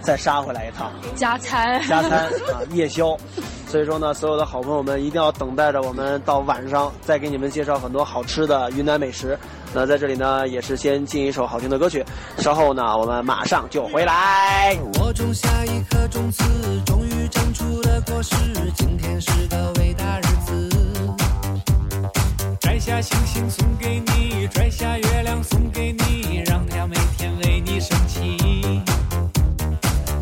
[0.00, 3.16] 再杀回来一趟，加餐，加餐啊，夜宵。
[3.68, 9.36] 所以说呢，所有的好朋友们一定要等待着我们到晚上再给你们介绍很多好吃的云南美食。
[9.78, 12.02] 那在这里呢，也是先进一首好听的歌曲，
[12.38, 14.74] 稍后呢，我们马上就回来。
[14.94, 16.42] 我种下一颗种子，
[16.86, 18.34] 终于长出了果实。
[18.74, 20.70] 今天是个伟大日子，
[22.58, 28.80] 摘下星星送给你，摘下月亮送给你，让它每天为你升起。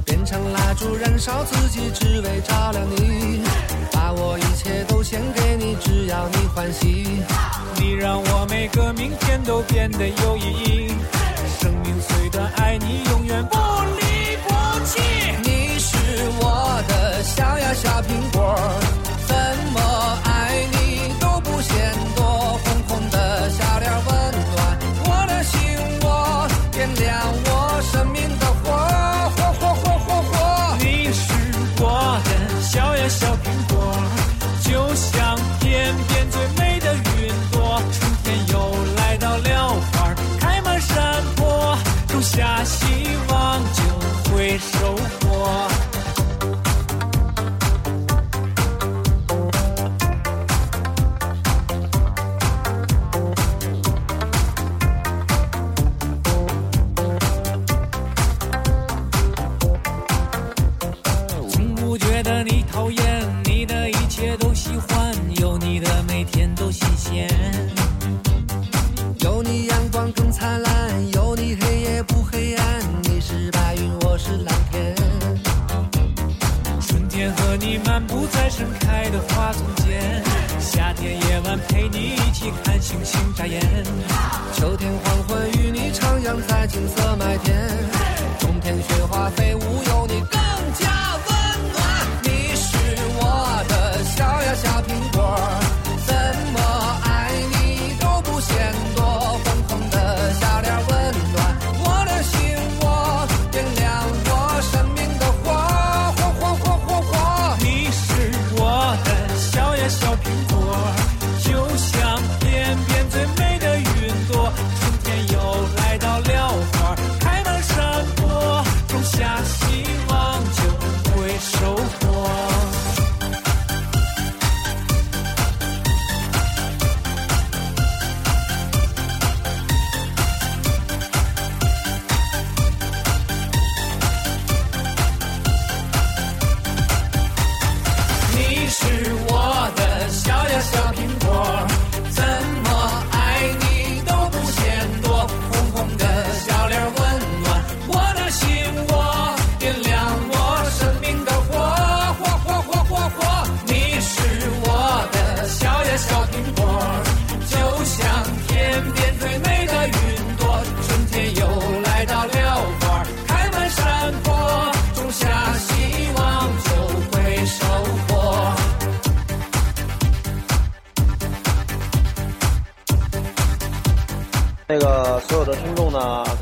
[0.05, 3.40] 变成蜡烛燃烧自己，只为照亮你。
[3.92, 7.07] 把我一切都献给你，只要你欢喜，
[7.76, 10.88] 你让我每个明天都变得有意义。
[11.61, 13.59] 生命虽短，爱你永远不
[14.00, 14.48] 离不
[14.86, 15.02] 弃。
[15.42, 15.94] 你是
[16.40, 18.34] 我的小呀小苹果。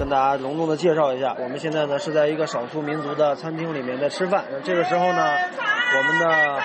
[0.03, 4.43] 跟大家隆重的介绍一下，我们现在呢是在一个少数民族的餐厅里面在吃饭。
[4.65, 5.33] 这个时候呢，
[5.97, 6.61] 我们的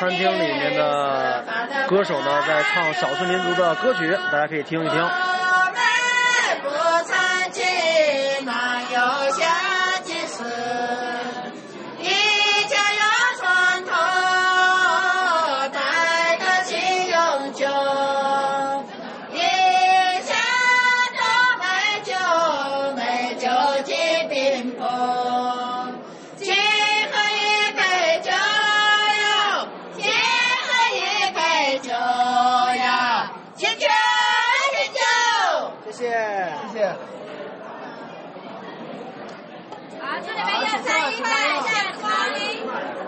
[0.00, 1.44] 餐厅里面的
[1.86, 5.35] 歌手呢在唱少数民族的歌曲，大家可以听一听。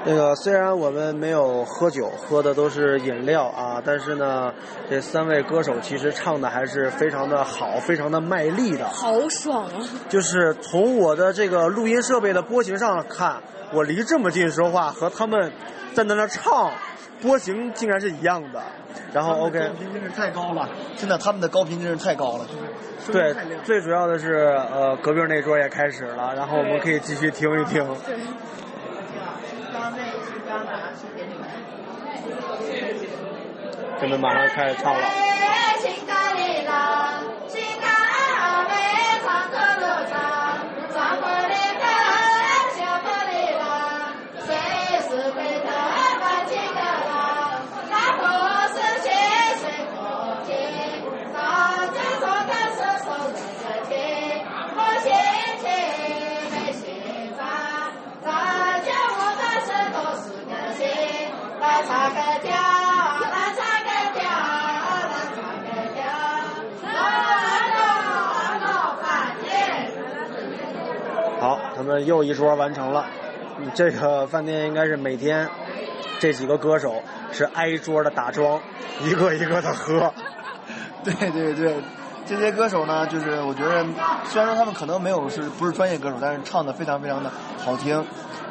[0.08, 4.50] 那个虽然我们没有喝酒，喝的都是饮料啊，但是呢，
[4.88, 8.88] 这三位歌手其实唱的还是非常的好，非常的卖力的。
[8.88, 9.72] 好爽啊！
[10.08, 13.36] 就是从我的这个录音设备的波形上看，
[13.74, 15.52] 我离这么近说话和他们
[15.92, 16.72] 站在那唱，
[17.20, 18.62] 波形竟然是一样的。
[19.12, 22.46] 然后 OK，高频真是太高了，真的他们的高频真是太高了，
[23.06, 27.86] 就是对，最主要的是呃，隔壁那桌也开始了，然后我们可以继续听一听。
[34.00, 35.00] 他们马上开始唱了。
[72.00, 73.06] 又一桌完成了。
[73.74, 75.48] 这个饭店应该是每天
[76.18, 78.60] 这几个歌手是挨桌的打桩，
[79.02, 80.12] 一个一个的喝。
[81.04, 81.74] 对对对，
[82.26, 83.84] 这些歌手呢，就是我觉得，
[84.24, 87.30] 虽然说他们可能没有是不是专业歌手，但是唱的非常非常的
[87.64, 88.04] 好听，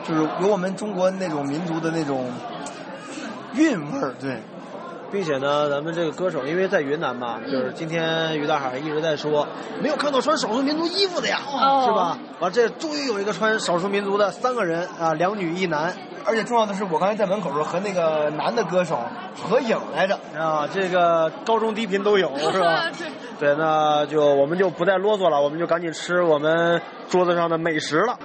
[0.04, 2.32] 就是有我们中国那种民族的那种
[3.54, 4.38] 韵味儿，对。
[5.12, 9.48] 并且呢，咱们这个歌手，因为在云南嘛，就是今天于大海一直在说，
[9.82, 12.18] 没有看到穿少数民族衣服的呀，哦是吧？
[12.40, 15.94] 完，这终于有一个穿少数民族的三个人啊，两女一男，
[16.26, 19.00] 而且重要的是，我刚才在门口的时候和那个男的歌手
[19.42, 22.84] 合影来着 啊，这个高中低频都有， 是吧？
[22.98, 23.08] 对。
[23.40, 28.18] 对，那就我们就不再啰嗦了，我们就赶紧吃我们桌子上的美食了。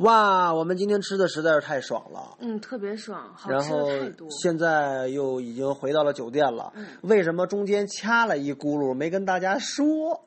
[0.00, 2.36] 哇，我们今天吃的实在是太爽了。
[2.40, 4.28] 嗯，特别爽，好然后吃的太多。
[4.30, 10.24] 现在又已经回到了酒店了，嗯为什么中间掐了一咕噜没跟大家说？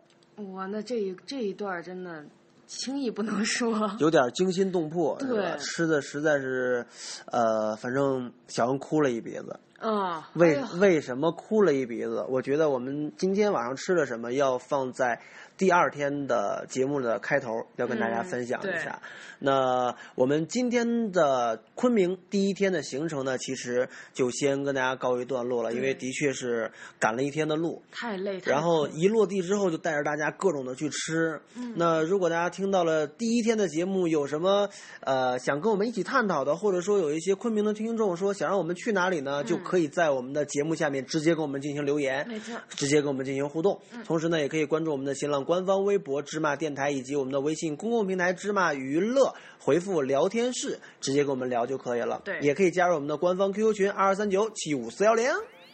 [0.53, 2.23] 哇，那这一这一段儿真的
[2.67, 3.91] 轻易不能说。
[3.99, 6.85] 有点惊心动魄，是吧对吃的实在是，
[7.31, 9.59] 呃，反正小恩哭了一鼻子。
[9.79, 12.23] 啊，为、哎呀为什么哭了一鼻子？
[12.29, 15.19] 我觉得我们今天晚上吃了什么，要放在
[15.57, 18.99] 第二天的节目的开头，要跟大家嗯分享一对下。
[19.39, 27.81] 那我们今天的昆明第一天的行程呢，其实就先跟大家告一段落了，因为的确是赶了一天的路。
[27.91, 31.41] 太累，太然后一落地之后，就带着大家各种的去吃。
[31.55, 34.69] 嗯那如果大家听到了第一天的节目，有什么
[35.01, 43.77] 呃想跟我们一起探讨的，或者说有一些昆明的听众说想让我们去哪里呢，就可以在我们的节目下面直接跟我们进行留言，嗯没错直接跟我们进行互动。
[43.91, 52.21] 嗯同时呢，也可以关注我们的新浪官方微博“芝麻电台”以及我们的微信公共平台“芝麻娱乐”，回复“聊天室”直接跟我们聊就可以了。
[52.23, 55.29] 对也可以加入我们的官方 QQ 群二二三九七五四幺零。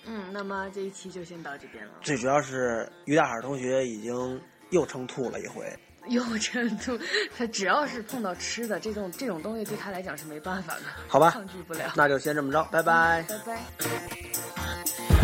[0.06, 1.92] 嗯，那么这一期就先到这边了。
[2.02, 4.42] 最主要是于大海同学已经
[4.72, 5.66] 又撑吐了一回。
[6.08, 6.98] 又撑吐，
[7.38, 11.92] 他只要是碰到吃的这种这种东西，对他来讲是没办法的，好吧抗拒不了。
[11.96, 13.24] 那就先这么着，拜拜。
[13.28, 13.60] 拜拜。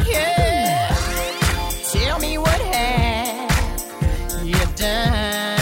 [0.04, 0.86] Yeah.
[4.86, 5.55] time.